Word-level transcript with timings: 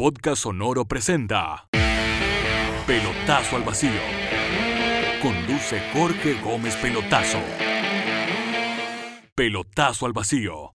Podcast 0.00 0.44
Sonoro 0.44 0.84
presenta 0.84 1.66
Pelotazo 2.86 3.56
al 3.56 3.64
Vacío. 3.64 3.90
Conduce 5.20 5.80
Jorge 5.92 6.34
Gómez 6.40 6.76
Pelotazo. 6.76 7.40
Pelotazo 9.34 10.06
al 10.06 10.12
Vacío. 10.12 10.76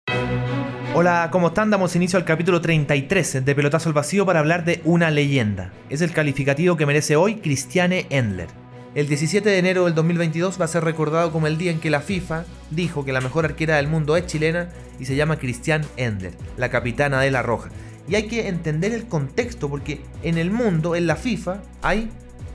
Hola, 0.95 1.31
¿cómo 1.33 1.49
están? 1.49 1.69
Damos 1.69 1.97
inicio 1.97 2.17
al 2.17 2.25
capítulo 2.25 2.61
33 2.61 3.45
de 3.45 3.55
Pelotazo 3.57 3.89
al 3.89 3.95
Vacío 3.95 4.25
para 4.25 4.39
hablar 4.39 4.65
de 4.65 4.83
una 4.85 5.11
leyenda. 5.11 5.73
Es 5.91 6.01
el 6.01 6.13
calificativo 6.13 6.77
que 6.77 6.87
merece 6.87 7.17
hoy 7.17 7.41
Cristiane 7.41 8.07
Endler. 8.11 8.47
El 8.95 9.09
17 9.09 9.51
de 9.51 9.59
enero 9.59 9.87
del 9.87 9.97
2022 9.97 10.61
va 10.61 10.67
a 10.67 10.69
ser 10.69 10.85
recordado 10.85 11.33
como 11.33 11.49
el 11.49 11.59
día 11.59 11.73
en 11.73 11.81
que 11.81 11.91
la 11.91 12.03
FIFA 12.03 12.45
dijo 12.71 13.05
que 13.05 13.13
la 13.13 13.21
mejor 13.21 13.47
arquera 13.47 13.79
del 13.79 13.89
mundo 13.89 14.17
es 14.17 14.27
chilena 14.27 14.69
y 15.01 15.07
se 15.07 15.17
llama 15.17 15.39
Cristiane 15.39 15.87
Endler, 15.97 16.35
la 16.57 16.69
capitana 16.69 17.21
de 17.21 17.33
la 17.33 17.43
Roja. 17.43 17.71
Y 18.09 18.15
hay 18.15 18.27
que 18.27 18.49
entender 18.49 18.93
el 18.93 19.07
contexto 19.07 19.69
porque 19.69 20.01
en 20.23 20.39
el 20.39 20.51
mundo, 20.51 20.97
en 20.97 21.07
la 21.07 21.17
FIFA, 21.17 21.61
hay 21.83 22.11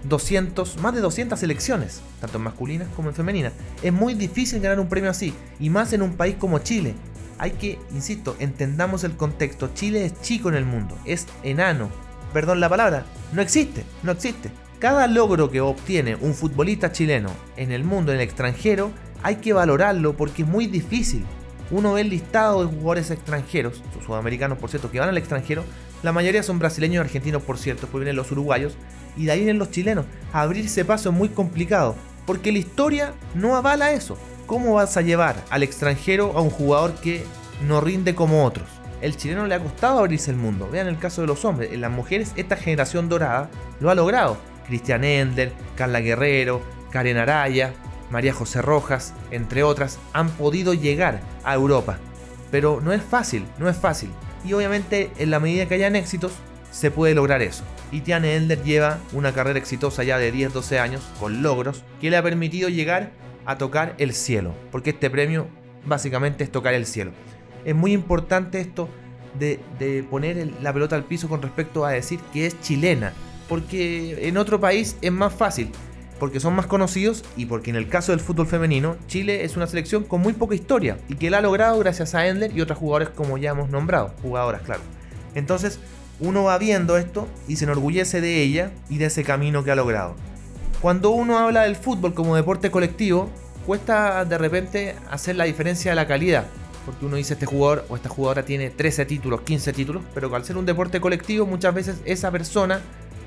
200, 0.05 0.77
más 0.77 0.95
de 0.95 1.01
200 1.01 1.39
selecciones, 1.39 2.01
tanto 2.19 2.37
en 2.37 2.43
masculinas 2.43 2.87
como 2.95 3.09
en 3.09 3.15
femeninas. 3.15 3.53
Es 3.81 3.93
muy 3.93 4.15
difícil 4.15 4.59
ganar 4.61 4.79
un 4.79 4.89
premio 4.89 5.09
así, 5.09 5.33
y 5.59 5.69
más 5.69 5.93
en 5.93 6.01
un 6.01 6.13
país 6.13 6.35
como 6.37 6.59
Chile. 6.59 6.95
Hay 7.37 7.51
que, 7.51 7.79
insisto, 7.93 8.35
entendamos 8.39 9.03
el 9.03 9.15
contexto. 9.15 9.71
Chile 9.73 10.05
es 10.05 10.19
chico 10.21 10.49
en 10.49 10.55
el 10.55 10.65
mundo, 10.65 10.97
es 11.05 11.27
enano. 11.43 11.89
Perdón 12.33 12.59
la 12.59 12.69
palabra, 12.69 13.05
no 13.31 13.41
existe, 13.41 13.83
no 14.01 14.11
existe. 14.11 14.49
Cada 14.79 15.07
logro 15.07 15.49
que 15.49 15.61
obtiene 15.61 16.15
un 16.15 16.33
futbolista 16.33 16.91
chileno 16.91 17.29
en 17.57 17.71
el 17.71 17.83
mundo, 17.83 18.11
en 18.11 18.17
el 18.17 18.23
extranjero, 18.23 18.91
hay 19.21 19.37
que 19.37 19.53
valorarlo 19.53 20.17
porque 20.17 20.41
es 20.41 20.47
muy 20.47 20.67
difícil 20.67 21.23
uno 21.71 21.93
ve 21.93 22.01
el 22.01 22.09
listado 22.09 22.65
de 22.65 22.71
jugadores 22.71 23.11
extranjeros, 23.11 23.81
sudamericanos 24.05 24.57
por 24.57 24.69
cierto, 24.69 24.91
que 24.91 24.99
van 24.99 25.09
al 25.09 25.17
extranjero, 25.17 25.63
la 26.03 26.11
mayoría 26.11 26.43
son 26.43 26.59
brasileños 26.59 26.95
y 26.95 27.05
argentinos 27.07 27.43
por 27.43 27.57
cierto, 27.57 27.87
pues 27.87 28.01
vienen 28.01 28.17
los 28.17 28.31
uruguayos, 28.31 28.75
y 29.15 29.25
de 29.25 29.31
ahí 29.31 29.39
vienen 29.39 29.59
los 29.59 29.71
chilenos. 29.71 30.05
Abrirse 30.31 30.85
paso 30.85 31.09
es 31.09 31.15
muy 31.15 31.29
complicado, 31.29 31.95
porque 32.25 32.51
la 32.51 32.59
historia 32.59 33.13
no 33.35 33.55
avala 33.55 33.93
eso. 33.93 34.17
¿Cómo 34.45 34.73
vas 34.73 34.97
a 34.97 35.01
llevar 35.01 35.35
al 35.49 35.63
extranjero 35.63 36.37
a 36.37 36.41
un 36.41 36.49
jugador 36.49 36.95
que 36.95 37.23
no 37.65 37.79
rinde 37.79 38.15
como 38.15 38.45
otros? 38.45 38.67
El 39.01 39.17
chileno 39.17 39.47
le 39.47 39.55
ha 39.55 39.59
costado 39.59 39.99
abrirse 39.99 40.31
el 40.31 40.37
mundo. 40.37 40.69
Vean 40.71 40.87
el 40.87 40.97
caso 40.97 41.21
de 41.21 41.27
los 41.27 41.43
hombres. 41.43 41.71
En 41.73 41.81
las 41.81 41.91
mujeres, 41.91 42.31
esta 42.35 42.55
generación 42.55 43.09
dorada 43.09 43.49
lo 43.79 43.89
ha 43.89 43.95
logrado. 43.95 44.37
Cristian 44.67 45.03
Ender, 45.03 45.51
Carla 45.75 45.99
Guerrero, 45.99 46.61
Karen 46.89 47.17
Araya, 47.17 47.73
María 48.13 48.31
José 48.31 48.61
Rojas, 48.61 49.15
entre 49.31 49.63
otras, 49.63 49.97
han 50.13 50.29
podido 50.29 50.75
llegar 50.75 51.19
a 51.43 51.55
Europa. 51.55 51.97
Pero 52.51 52.79
no 52.79 52.93
es 52.93 53.01
fácil, 53.01 53.43
no 53.57 53.67
es 53.67 53.75
fácil. 53.75 54.11
Y 54.45 54.53
obviamente 54.53 55.09
en 55.17 55.31
la 55.31 55.39
medida 55.39 55.65
que 55.65 55.73
hayan 55.73 55.95
éxitos, 55.95 56.31
se 56.69 56.91
puede 56.91 57.15
lograr 57.15 57.41
eso. 57.41 57.63
Y 57.91 58.01
Tiane 58.01 58.35
Elder 58.35 58.61
lleva 58.61 58.99
una 59.13 59.33
carrera 59.33 59.57
exitosa 59.57 60.03
ya 60.03 60.19
de 60.19 60.31
10-12 60.31 60.77
años, 60.77 61.01
con 61.19 61.41
logros, 61.41 61.83
que 61.99 62.11
le 62.11 62.17
ha 62.17 62.21
permitido 62.21 62.69
llegar 62.69 63.13
a 63.45 63.57
tocar 63.57 63.95
el 63.97 64.13
cielo. 64.13 64.53
Porque 64.71 64.91
este 64.91 65.09
premio 65.09 65.47
básicamente 65.83 66.43
es 66.43 66.51
tocar 66.51 66.75
el 66.75 66.85
cielo. 66.85 67.13
Es 67.65 67.73
muy 67.73 67.93
importante 67.93 68.61
esto 68.61 68.89
de, 69.39 69.59
de 69.79 70.03
poner 70.03 70.51
la 70.61 70.71
pelota 70.71 70.95
al 70.95 71.03
piso 71.03 71.27
con 71.27 71.41
respecto 71.41 71.83
a 71.83 71.89
decir 71.89 72.19
que 72.31 72.45
es 72.45 72.61
chilena. 72.61 73.11
Porque 73.49 74.27
en 74.27 74.37
otro 74.37 74.59
país 74.59 74.97
es 75.01 75.11
más 75.11 75.33
fácil 75.33 75.71
porque 76.23 76.39
son 76.39 76.55
más 76.55 76.67
conocidos 76.67 77.25
y 77.35 77.47
porque 77.47 77.69
en 77.69 77.75
el 77.75 77.89
caso 77.89 78.13
del 78.13 78.21
fútbol 78.21 78.47
femenino, 78.47 78.95
Chile 79.07 79.43
es 79.43 79.57
una 79.57 79.67
selección 79.67 80.05
con 80.05 80.21
muy 80.21 80.31
poca 80.31 80.55
historia 80.55 80.97
y 81.09 81.15
que 81.15 81.29
la 81.29 81.39
ha 81.39 81.41
logrado 81.41 81.77
gracias 81.79 82.15
a 82.15 82.25
Endler 82.25 82.55
y 82.55 82.61
otros 82.61 82.77
jugadores 82.77 83.09
como 83.09 83.37
ya 83.37 83.49
hemos 83.49 83.69
nombrado, 83.69 84.13
jugadoras, 84.21 84.61
claro. 84.61 84.79
Entonces, 85.35 85.79
uno 86.21 86.45
va 86.45 86.57
viendo 86.57 86.95
esto 86.95 87.27
y 87.45 87.57
se 87.57 87.65
enorgullece 87.65 88.21
de 88.21 88.41
ella 88.41 88.71
y 88.89 88.99
de 88.99 89.07
ese 89.07 89.25
camino 89.25 89.65
que 89.65 89.71
ha 89.71 89.75
logrado. 89.75 90.15
Cuando 90.79 91.09
uno 91.09 91.39
habla 91.39 91.63
del 91.63 91.75
fútbol 91.75 92.13
como 92.13 92.37
deporte 92.37 92.71
colectivo, 92.71 93.29
cuesta 93.65 94.23
de 94.23 94.37
repente 94.37 94.95
hacer 95.11 95.35
la 95.35 95.43
diferencia 95.43 95.91
de 95.91 95.95
la 95.95 96.07
calidad. 96.07 96.45
Porque 96.85 97.05
uno 97.05 97.17
dice 97.17 97.33
este 97.33 97.47
jugador 97.47 97.83
o 97.89 97.97
esta 97.97 98.07
jugadora 98.07 98.45
tiene 98.45 98.69
13 98.69 99.05
títulos, 99.07 99.41
15 99.41 99.73
títulos, 99.73 100.03
pero 100.13 100.33
al 100.33 100.45
ser 100.45 100.55
un 100.55 100.65
deporte 100.65 101.01
colectivo 101.01 101.45
muchas 101.45 101.73
veces 101.73 101.97
esa 102.05 102.31
persona 102.31 102.79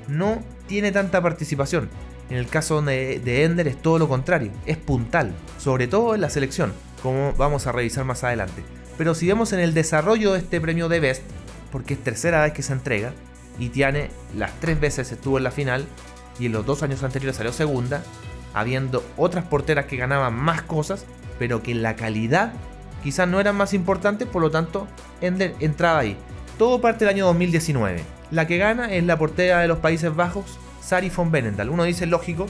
no 0.07 0.41
tiene 0.65 0.91
tanta 0.91 1.21
participación. 1.21 1.91
En 2.29 2.37
el 2.37 2.47
caso 2.47 2.81
de, 2.81 3.43
Ender 3.43 3.67
es 3.67 3.81
todo 3.81 3.99
lo 3.99 4.09
contrario, 4.09 4.51
es 4.65 4.77
puntal, 4.77 5.33
sobre 5.57 5.87
todo 5.87 6.13
en 6.13 6.21
la 6.21 6.29
selección, 6.29 6.73
como 7.01 7.33
vamos 7.33 7.67
a 7.67 7.71
revisar 7.71 8.03
más 8.03 8.23
adelante. 8.23 8.63
Pero 8.97 9.15
si 9.15 9.27
vemos 9.27 9.53
en 9.53 9.59
el 9.59 9.73
desarrollo 9.73 10.33
de 10.33 10.39
este 10.39 10.59
premio 10.59 10.89
de 10.89 10.99
Best, 10.99 11.23
porque 11.71 11.93
es 11.93 12.03
tercera 12.03 12.41
vez 12.41 12.53
que 12.53 12.63
se 12.63 12.73
entrega, 12.73 13.13
y 13.59 13.69
Tiane 13.69 14.09
las 14.35 14.59
tres 14.59 14.79
veces 14.79 15.11
estuvo 15.11 15.37
en 15.37 15.43
la 15.43 15.51
final 15.51 15.85
y 16.39 16.45
en 16.47 16.51
los 16.51 16.65
dos 16.65 16.83
años 16.83 17.03
anteriores 17.03 17.37
salió 17.37 17.53
segunda, 17.53 18.03
habiendo 18.53 19.03
otras 19.17 19.45
porteras 19.45 19.85
que 19.85 19.97
ganaban 19.97 20.33
más 20.33 20.61
cosas, 20.61 21.05
pero 21.39 21.63
que 21.63 21.73
la 21.75 21.95
calidad 21.95 22.53
quizás 23.03 23.27
no 23.27 23.39
eran 23.39 23.55
más 23.55 23.73
importantes, 23.73 24.27
por 24.27 24.41
lo 24.41 24.51
tanto 24.51 24.87
Ender 25.21 25.55
entraba 25.59 25.99
ahí. 25.99 26.17
Todo 26.57 26.81
parte 26.81 27.05
del 27.05 27.13
año 27.13 27.25
2019. 27.27 28.03
La 28.31 28.47
que 28.47 28.57
gana 28.57 28.93
es 28.93 29.03
la 29.03 29.17
portera 29.17 29.59
de 29.59 29.67
los 29.67 29.77
Países 29.77 30.15
Bajos, 30.15 30.59
Sari 30.87 31.09
von 31.09 31.31
Benendal. 31.31 31.69
Uno 31.69 31.83
dice 31.83 32.05
lógico, 32.05 32.45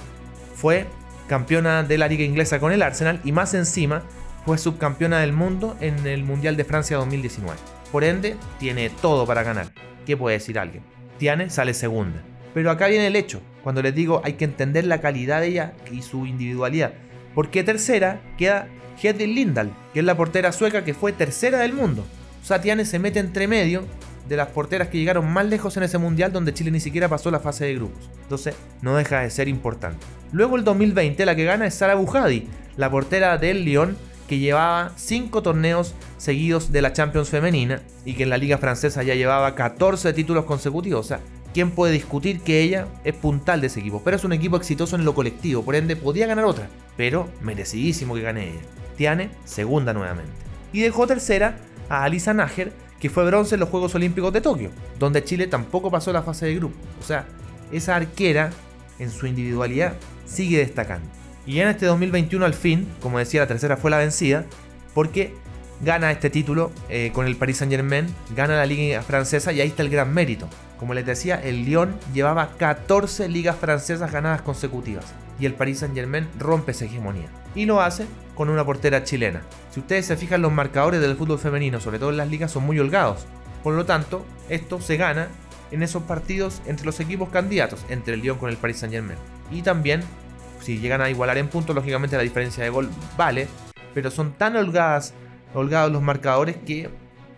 fue 0.53 0.85
campeona 1.27 1.81
de 1.81 1.97
la 1.97 2.07
liga 2.07 2.23
inglesa 2.23 2.59
con 2.59 2.71
el 2.71 2.83
Arsenal 2.83 3.19
y 3.23 3.31
más 3.31 3.55
encima 3.55 4.03
fue 4.45 4.59
subcampeona 4.59 5.17
del 5.17 5.33
mundo 5.33 5.75
en 5.81 6.05
el 6.05 6.23
Mundial 6.23 6.55
de 6.55 6.63
Francia 6.63 6.97
2019. 6.97 7.57
Por 7.91 8.03
ende, 8.03 8.37
tiene 8.59 8.91
todo 8.91 9.25
para 9.25 9.41
ganar. 9.41 9.71
¿Qué 10.05 10.15
puede 10.15 10.37
decir 10.37 10.59
alguien? 10.59 10.83
Tiane 11.17 11.49
sale 11.49 11.73
segunda. 11.73 12.21
Pero 12.53 12.69
acá 12.69 12.85
viene 12.85 13.07
el 13.07 13.15
hecho. 13.15 13.41
Cuando 13.63 13.81
les 13.81 13.95
digo 13.95 14.21
hay 14.23 14.33
que 14.33 14.45
entender 14.45 14.85
la 14.85 15.01
calidad 15.01 15.41
de 15.41 15.47
ella 15.47 15.73
y 15.91 16.03
su 16.03 16.27
individualidad. 16.27 16.93
Porque 17.33 17.63
tercera 17.63 18.21
queda 18.37 18.67
Hedvig 19.01 19.29
Lindahl, 19.29 19.71
que 19.93 20.01
es 20.01 20.05
la 20.05 20.15
portera 20.15 20.51
sueca 20.51 20.85
que 20.85 20.93
fue 20.93 21.11
tercera 21.11 21.57
del 21.57 21.73
mundo. 21.73 22.05
O 22.43 22.45
sea, 22.45 22.61
Tiane 22.61 22.85
se 22.85 22.99
mete 22.99 23.17
entre 23.17 23.47
medio 23.47 23.83
de 24.27 24.38
las 24.38 24.49
porteras 24.49 24.88
que 24.89 24.97
llegaron 24.97 25.31
más 25.31 25.45
lejos 25.45 25.77
en 25.77 25.83
ese 25.83 25.97
mundial 25.97 26.31
donde 26.31 26.53
Chile 26.53 26.71
ni 26.71 26.79
siquiera 26.79 27.07
pasó 27.07 27.31
la 27.31 27.39
fase 27.39 27.65
de 27.65 27.75
grupos. 27.75 28.09
Entonces, 28.23 28.55
no 28.81 28.95
deja 28.95 29.21
de 29.21 29.29
ser 29.29 29.47
importante. 29.47 30.05
Luego 30.31 30.55
el 30.55 30.63
2020 30.63 31.25
la 31.25 31.35
que 31.35 31.45
gana 31.45 31.65
es 31.67 31.73
Sara 31.73 31.95
Bujadi, 31.95 32.47
la 32.75 32.89
portera 32.89 33.38
del 33.38 33.63
Lyon 33.63 33.97
que 34.27 34.39
llevaba 34.39 34.91
5 34.97 35.41
torneos 35.41 35.95
seguidos 36.17 36.71
de 36.71 36.81
la 36.81 36.91
Champions 36.91 37.29
femenina 37.29 37.81
y 38.03 38.13
que 38.13 38.23
en 38.23 38.29
la 38.29 38.38
liga 38.38 38.57
francesa 38.57 39.03
ya 39.03 39.15
llevaba 39.15 39.55
14 39.55 40.11
títulos 40.13 40.45
consecutivos. 40.45 41.13
¿quién 41.57 41.71
puede 41.71 41.94
discutir 41.94 42.41
que 42.41 42.61
ella 42.61 42.88
es 43.03 43.15
puntal 43.15 43.61
de 43.61 43.67
ese 43.67 43.79
equipo? 43.79 44.03
Pero 44.03 44.15
es 44.15 44.23
un 44.23 44.31
equipo 44.31 44.57
exitoso 44.57 44.95
en 44.95 45.05
lo 45.05 45.15
colectivo, 45.15 45.63
por 45.63 45.73
ende 45.73 45.95
podía 45.95 46.27
ganar 46.27 46.45
otra, 46.45 46.69
pero 46.95 47.29
merecidísimo 47.41 48.13
que 48.13 48.21
gane 48.21 48.49
ella. 48.49 48.61
Tiane, 48.95 49.31
segunda 49.44 49.91
nuevamente. 49.91 50.31
Y 50.71 50.81
dejó 50.81 51.07
tercera 51.07 51.57
a 51.89 52.03
Alisa 52.03 52.35
Nager, 52.35 52.73
que 52.99 53.09
fue 53.09 53.25
bronce 53.25 53.55
en 53.55 53.59
los 53.59 53.69
Juegos 53.69 53.95
Olímpicos 53.95 54.33
de 54.33 54.41
Tokio, 54.41 54.71
donde 54.99 55.23
Chile 55.23 55.47
tampoco 55.47 55.91
pasó 55.91 56.11
la 56.11 56.23
fase 56.23 56.47
de 56.47 56.55
grupo. 56.55 56.75
O 56.99 57.03
sea, 57.03 57.25
esa 57.71 57.95
arquera, 57.95 58.51
en 58.99 59.11
su 59.11 59.27
individualidad, 59.27 59.93
sigue 60.25 60.57
destacando. 60.57 61.07
Y 61.45 61.59
en 61.59 61.69
este 61.69 61.85
2021 61.85 62.45
al 62.45 62.53
fin, 62.53 62.87
como 63.01 63.19
decía, 63.19 63.41
la 63.41 63.47
tercera 63.47 63.77
fue 63.77 63.91
la 63.91 63.97
vencida, 63.97 64.45
porque 64.93 65.33
gana 65.81 66.11
este 66.11 66.29
título 66.29 66.71
eh, 66.89 67.11
con 67.13 67.27
el 67.27 67.35
Paris 67.35 67.57
Saint 67.57 67.71
Germain, 67.71 68.07
gana 68.35 68.55
la 68.55 68.65
liga 68.65 69.01
francesa 69.03 69.53
y 69.53 69.61
ahí 69.61 69.67
está 69.67 69.83
el 69.83 69.89
gran 69.89 70.13
mérito. 70.13 70.49
Como 70.79 70.93
les 70.93 71.05
decía, 71.05 71.35
el 71.41 71.65
Lyon 71.65 71.95
llevaba 72.13 72.55
14 72.57 73.29
ligas 73.29 73.55
francesas 73.55 74.11
ganadas 74.11 74.41
consecutivas 74.41 75.05
y 75.39 75.45
el 75.45 75.53
Paris 75.53 75.79
Saint 75.79 75.95
Germain 75.95 76.27
rompe 76.37 76.71
esa 76.71 76.85
hegemonía. 76.85 77.27
Y 77.55 77.65
lo 77.65 77.81
hace 77.81 78.05
con 78.35 78.49
una 78.49 78.65
portera 78.65 79.03
chilena. 79.03 79.41
Si 79.71 79.79
ustedes 79.79 80.05
se 80.05 80.17
fijan, 80.17 80.41
los 80.41 80.51
marcadores 80.51 81.01
del 81.01 81.15
fútbol 81.15 81.39
femenino, 81.39 81.79
sobre 81.79 81.99
todo 81.99 82.11
en 82.11 82.17
las 82.17 82.29
ligas, 82.29 82.51
son 82.51 82.65
muy 82.65 82.79
holgados. 82.79 83.25
Por 83.63 83.73
lo 83.73 83.85
tanto, 83.85 84.25
esto 84.49 84.79
se 84.79 84.97
gana 84.97 85.27
en 85.71 85.83
esos 85.83 86.03
partidos 86.03 86.61
entre 86.65 86.85
los 86.85 87.00
equipos 87.00 87.29
candidatos, 87.29 87.85
entre 87.89 88.13
el 88.13 88.21
Lyon 88.21 88.38
con 88.38 88.50
el 88.50 88.57
Paris 88.57 88.77
Saint 88.77 88.94
Germain. 88.94 89.19
Y 89.51 89.62
también, 89.62 90.01
si 90.62 90.79
llegan 90.79 91.01
a 91.01 91.09
igualar 91.09 91.38
en 91.38 91.47
puntos, 91.47 91.75
lógicamente 91.75 92.15
la 92.15 92.23
diferencia 92.23 92.63
de 92.63 92.69
gol 92.69 92.89
vale, 93.17 93.47
pero 93.94 94.12
son 94.12 94.33
tan 94.33 94.56
holgados 94.56 95.13
los 95.91 96.01
marcadores 96.01 96.56
que 96.57 96.89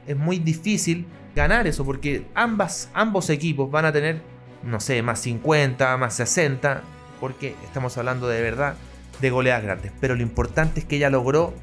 es 0.06 0.18
muy 0.18 0.39
difícil 0.39 1.07
ganar 1.35 1.68
eso, 1.68 1.85
porque 1.85 2.25
ambos 2.33 3.29
equipos 3.29 3.71
van 3.71 3.85
a 3.85 3.94
tener, 3.94 4.21
no 4.63 4.79
sé, 4.79 5.01
más 5.01 5.19
50, 5.21 5.95
más 5.97 6.15
60, 6.15 6.81
porque 7.19 7.56
estamos 7.63 7.98
hablando 7.98 8.27
de 8.27 8.42
verdad 8.42 8.75
de 9.21 9.30
goleadas 9.30 9.63
grandes. 9.63 9.92
Pero 10.00 10.16
lo 10.16 10.21
importante 10.21 10.80
es 10.80 10.86
que 10.86 10.98
ella 10.98 11.10
logró 11.10 11.54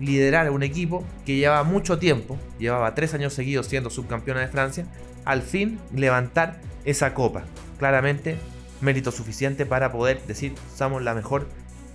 liderar 0.00 0.46
a 0.46 0.50
un 0.50 0.62
equipo 0.62 1.04
que 1.24 1.36
llevaba 1.36 1.62
mucho 1.62 1.98
tiempo, 1.98 2.38
llevaba 2.58 2.94
tres 2.94 3.14
años 3.14 3.34
seguidos 3.34 3.66
siendo 3.66 3.90
subcampeona 3.90 4.40
de 4.40 4.48
Francia, 4.48 4.86
al 5.24 5.42
fin 5.42 5.78
levantar 5.94 6.60
esa 6.84 7.14
copa. 7.14 7.44
Claramente, 7.78 8.36
mérito 8.80 9.12
suficiente 9.12 9.66
para 9.66 9.92
poder 9.92 10.20
decir, 10.26 10.54
somos 10.74 11.02
la 11.02 11.14
mejor, 11.14 11.46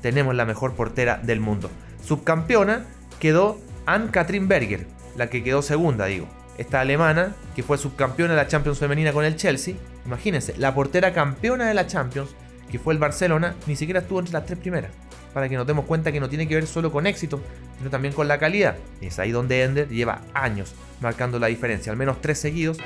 tenemos 0.02 0.36
la 0.36 0.46
mejor 0.46 0.74
portera 0.74 1.18
del 1.18 1.42
mundo. 1.42 1.70
Subcampeona 2.04 2.86
quedó 3.20 3.60
Anne-Catherine 3.86 4.48
Berger, 4.48 4.88
la 5.18 5.30
que 5.30 5.44
quedó 5.44 5.62
segunda, 5.62 6.06
digo. 6.06 6.28
esta 6.58 6.82
alemana, 6.82 7.36
que 7.56 7.64
fue 7.64 7.78
subcampeona 7.78 8.34
de 8.34 8.38
la 8.38 8.48
Champions 8.48 8.80
femenina 8.80 9.14
con 9.14 9.26
el 9.26 9.36
Chelsea, 9.36 9.76
imagínense, 10.06 10.56
la 10.58 10.74
portera 10.74 11.14
campeona 11.14 11.68
de 11.68 11.74
la 11.74 11.88
Champions, 11.88 12.36
que 12.72 12.80
fue 12.80 12.94
el 12.94 13.00
Barcelona, 13.00 13.56
ni 13.66 13.76
siquiera 13.76 14.02
estuvo 14.02 14.20
entre 14.20 14.34
las 14.34 14.46
tres 14.46 14.60
primeras. 14.60 14.92
Para 15.34 15.50
que 15.50 15.56
nos 15.56 15.68
demos 15.68 15.86
cuenta 15.86 16.12
que 16.12 16.20
no 16.20 16.30
tiene 16.30 16.48
que 16.48 16.56
ver 16.56 16.68
solo 16.68 16.92
con 16.92 17.06
éxito, 17.06 17.42
sino 17.78 17.90
también 17.90 18.14
con 18.14 18.28
la 18.28 18.40
calidad. 18.40 18.76
Es 19.02 19.20
ahí 19.20 19.32
donde 19.32 19.64
Ender 19.64 19.90
lleva 19.90 20.22
años 20.34 20.74
marcando 21.00 21.40
la 21.40 21.48
diferencia, 21.48 21.92
al 21.92 21.98
menos 21.98 22.22
tres 22.22 22.40
seguidos, 22.40 22.78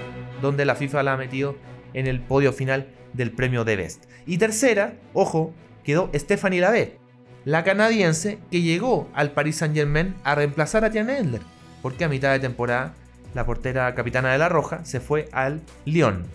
donde 0.41 0.65
la 0.65 0.75
FIFA 0.75 1.03
la 1.03 1.13
ha 1.13 1.17
metido 1.17 1.55
en 1.93 2.07
el 2.07 2.19
podio 2.19 2.53
final 2.53 2.87
del 3.13 3.31
premio 3.31 3.63
de 3.63 3.75
Best. 3.75 4.05
Y 4.25 4.37
tercera, 4.37 4.95
ojo, 5.13 5.53
quedó 5.83 6.09
Stephanie 6.13 6.61
Lavette, 6.61 6.99
la 7.45 7.63
canadiense 7.63 8.39
que 8.51 8.61
llegó 8.61 9.09
al 9.13 9.31
Paris 9.31 9.57
Saint 9.57 9.75
Germain 9.75 10.15
a 10.23 10.35
reemplazar 10.35 10.85
a 10.85 10.91
Tiana 10.91 11.17
Ender, 11.17 11.41
porque 11.81 12.03
a 12.03 12.09
mitad 12.09 12.31
de 12.31 12.39
temporada 12.39 12.93
la 13.33 13.45
portera 13.45 13.93
capitana 13.95 14.31
de 14.31 14.37
la 14.37 14.49
Roja 14.49 14.83
se 14.85 14.99
fue 14.99 15.29
al 15.31 15.61
Lyon. 15.85 16.25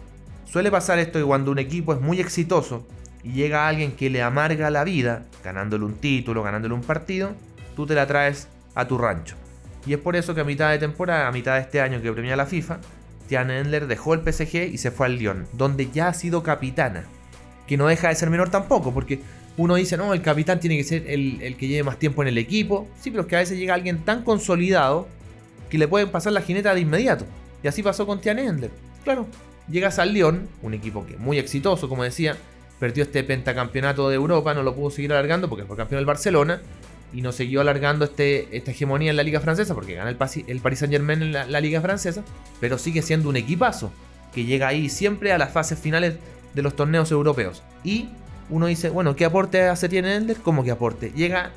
Suele 0.47 0.71
pasar 0.71 0.99
esto 0.99 1.19
que 1.19 1.25
cuando 1.25 1.51
un 1.51 1.59
equipo 1.59 1.93
es 1.93 2.01
muy 2.01 2.21
exitoso 2.21 2.87
y 3.27 3.33
llega 3.33 3.67
alguien 3.67 3.91
que 3.91 4.09
le 4.09 4.23
amarga 4.23 4.71
la 4.71 4.85
vida, 4.85 5.25
ganándole 5.43 5.85
un 5.85 5.97
título, 5.97 6.45
ganándole 6.45 6.75
un 6.75 6.83
partido, 6.83 7.33
tú 7.75 7.85
te 7.85 7.97
la 7.97 8.07
traes 8.07 8.47
a 8.77 8.87
tu 8.87 8.99
rancho. 8.99 9.35
Y 9.85 9.95
es 9.95 9.99
por 9.99 10.15
eso 10.15 10.33
que 10.33 10.43
a 10.43 10.45
mitad 10.45 10.71
de 10.71 10.79
temporada, 10.79 11.27
a 11.27 11.33
mitad 11.33 11.55
de 11.55 11.63
este 11.63 11.81
año 11.81 12.01
que 12.01 12.13
premia 12.13 12.37
la 12.37 12.47
FIFA, 12.47 12.79
Tiana 13.27 13.59
Endler 13.59 13.89
dejó 13.89 14.15
el 14.15 14.21
PSG 14.21 14.73
y 14.73 14.79
se 14.79 14.93
fue 14.93 15.07
al 15.07 15.17
Lyon, 15.17 15.49
donde 15.55 15.91
ya 15.91 16.07
ha 16.07 16.15
sido 16.15 16.45
capitana. 16.45 17.03
Que 17.67 17.77
no 17.77 17.89
deja 17.89 18.11
de 18.11 18.15
ser 18.15 18.31
menor 18.31 18.51
tampoco, 18.51 18.95
porque 18.95 19.19
uno 19.57 19.75
dice, 19.75 19.97
no, 19.97 20.15
el 20.15 20.23
capitán 20.23 20.61
tiene 20.61 20.77
que 20.77 20.85
ser 20.85 21.11
el, 21.11 21.57
que 21.57 21.67
lleve 21.67 21.83
más 21.83 21.99
tiempo 21.99 22.23
en 22.23 22.29
el 22.29 22.39
equipo. 22.39 22.87
Sí, 23.01 23.11
pero 23.11 23.23
es 23.23 23.29
que 23.29 23.35
a 23.35 23.41
veces 23.41 23.59
llega 23.59 23.75
alguien 23.75 24.05
tan 24.05 24.23
consolidado 24.23 25.09
que 25.69 25.79
le 25.79 25.89
pueden 25.89 26.11
pasar 26.11 26.33
la 26.33 26.43
jineta 26.43 26.73
de 26.73 26.81
inmediato. 26.81 27.25
Y 27.65 27.67
así 27.67 27.83
pasó 27.83 28.07
con 28.07 28.21
Tian 28.21 28.39
Endler. 28.39 28.71
Claro, 29.03 29.27
llegas 29.69 29.99
al 29.99 30.13
Lyon, 30.13 30.49
un 30.63 30.75
equipo 30.75 31.05
que 31.05 31.17
muy 31.17 31.41
exitoso, 31.41 31.89
como 31.89 32.05
decía, 32.05 32.37
perdió 32.79 33.05
este 33.05 33.25
pentacampeonato 33.25 34.09
de 34.09 34.17
Europa, 34.17 34.55
no 34.55 34.63
lo 34.63 34.75
pudo 34.75 34.91
seguir 34.91 35.13
alargando 35.13 35.49
porque 35.49 35.65
fue 35.65 35.77
campeón 35.77 35.99
del 35.99 36.07
Barcelona 36.07 36.61
y 37.13 37.23
no 37.23 37.33
siguió 37.33 37.61
alargando 37.61 38.05
este, 38.05 38.55
esta 38.57 38.73
hegemonía 38.73 39.11
en 39.11 39.17
la 39.17 39.23
liga 39.23 39.41
francesa 39.41 39.75
porque 39.75 39.95
gana 39.95 40.11
el, 40.11 40.19
el 40.47 40.61
Paris 40.61 40.79
Saint 40.81 40.93
Germain 40.93 41.23
en 41.23 41.33
la, 41.33 41.61
liga 41.61 41.81
francesa, 41.81 42.23
pero 42.61 42.79
sigue 42.79 43.03
siendo 43.03 43.29
un 43.29 43.37
equipazo 43.37 43.91
que 44.35 44.45
llega 44.45 44.69
ahí 44.69 44.89
siempre 44.89 45.33
a 45.33 45.39
las 45.39 45.53
fases 45.53 45.79
finales 45.79 46.17
de 46.55 46.63
los 46.63 46.77
torneos 46.77 47.11
europeos. 47.11 47.63
Y 47.85 48.09
uno 48.51 48.67
dice, 48.67 48.91
bueno, 48.91 49.17
¿qué 49.17 49.25
aporte 49.25 49.63
hace 49.63 49.89
tiene 49.89 50.15
Ender? 50.15 50.37
¿Cómo 50.39 50.63
que 50.63 50.71
aporte? 50.71 51.13
Llega 51.15 51.53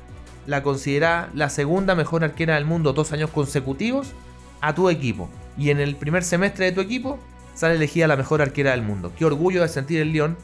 la 0.46 0.62
considera 0.62 1.30
la 1.34 1.50
segunda 1.50 1.94
mejor 1.94 2.24
arquera 2.24 2.54
del 2.54 2.64
mundo 2.64 2.92
dos 2.92 3.12
años 3.12 3.30
consecutivos 3.30 4.12
a 4.60 4.74
tu 4.74 4.88
equipo. 4.88 5.28
Y 5.58 5.70
en 5.70 5.78
el 5.78 5.96
primer 5.96 6.24
semestre 6.24 6.66
de 6.66 6.72
tu 6.72 6.80
equipo 6.80 7.18
sale 7.54 7.74
elegida 7.74 8.06
la 8.06 8.16
mejor 8.16 8.40
arquera 8.40 8.70
del 8.70 8.82
mundo. 8.82 9.12
Qué 9.16 9.24
orgullo 9.24 9.62
de 9.62 9.68
sentir 9.68 10.00
el 10.00 10.12
León 10.12 10.36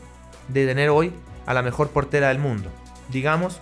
de 0.48 0.66
tener 0.66 0.90
hoy 0.90 1.12
a 1.46 1.54
la 1.54 1.62
mejor 1.62 1.90
portera 1.90 2.28
del 2.28 2.38
mundo. 2.38 2.70
Digamos, 3.10 3.60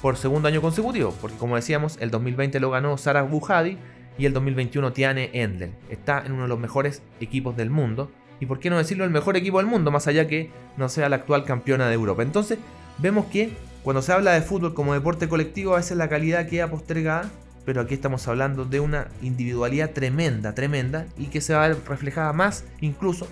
por 0.00 0.16
segundo 0.16 0.48
año 0.48 0.60
consecutivo, 0.60 1.14
porque 1.20 1.36
como 1.36 1.56
decíamos, 1.56 1.98
el 2.00 2.10
2020 2.10 2.60
lo 2.60 2.70
ganó 2.70 2.96
Sara 2.98 3.22
Bujadi 3.22 3.78
y 4.18 4.26
el 4.26 4.32
2021 4.32 4.92
Tiane 4.92 5.30
Endel. 5.32 5.72
Está 5.90 6.22
en 6.24 6.32
uno 6.32 6.42
de 6.42 6.48
los 6.48 6.58
mejores 6.58 7.02
equipos 7.20 7.56
del 7.56 7.70
mundo. 7.70 8.10
Y 8.38 8.46
por 8.46 8.60
qué 8.60 8.68
no 8.68 8.76
decirlo, 8.76 9.04
el 9.04 9.10
mejor 9.10 9.36
equipo 9.36 9.58
del 9.58 9.66
mundo, 9.66 9.90
más 9.90 10.06
allá 10.06 10.26
que 10.26 10.50
no 10.76 10.88
sea 10.88 11.08
la 11.08 11.16
actual 11.16 11.44
campeona 11.44 11.88
de 11.88 11.94
Europa. 11.94 12.22
Entonces, 12.22 12.58
vemos 12.98 13.26
que 13.26 13.52
cuando 13.82 14.02
se 14.02 14.12
habla 14.12 14.32
de 14.32 14.42
fútbol 14.42 14.74
como 14.74 14.94
deporte 14.94 15.28
colectivo, 15.28 15.74
a 15.74 15.78
veces 15.78 15.96
la 15.96 16.08
calidad 16.08 16.48
queda 16.48 16.68
postergada, 16.70 17.30
pero 17.64 17.80
aquí 17.80 17.94
estamos 17.94 18.26
hablando 18.28 18.64
de 18.64 18.80
una 18.80 19.08
individualidad 19.22 19.90
tremenda, 19.90 20.54
tremenda, 20.54 21.06
y 21.16 21.26
que 21.26 21.40
se 21.40 21.54
va 21.54 21.64
a 21.64 21.68
ver 21.68 21.78
reflejada 21.86 22.32
más 22.32 22.64
incluso 22.80 23.26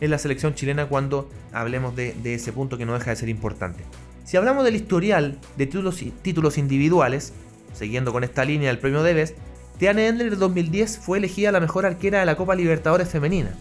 en 0.00 0.10
la 0.10 0.18
selección 0.18 0.54
chilena 0.54 0.86
cuando 0.86 1.28
hablemos 1.52 1.96
de, 1.96 2.14
ese 2.34 2.52
punto 2.52 2.78
que 2.78 2.86
no 2.86 2.94
deja 2.94 3.10
de 3.10 3.16
ser 3.16 3.28
importante. 3.28 3.84
Si 4.24 4.36
hablamos 4.36 4.64
del 4.64 4.76
historial 4.76 5.38
de 5.56 5.66
títulos, 5.66 6.58
individuales, 6.58 7.32
siguiendo 7.72 8.12
con 8.12 8.24
esta 8.24 8.44
línea 8.44 8.68
del 8.68 8.78
premio 8.78 9.02
de 9.02 9.14
Best, 9.14 9.36
Tiane 9.78 10.08
Endler 10.08 10.32
en 10.32 10.38
2010 10.38 10.98
fue 10.98 11.18
elegida 11.18 11.52
la 11.52 11.60
mejor 11.60 11.86
arquera 11.86 12.20
de 12.20 12.26
la 12.26 12.36
Copa 12.36 12.54
Libertadores 12.54 13.08
femenina, 13.08 13.54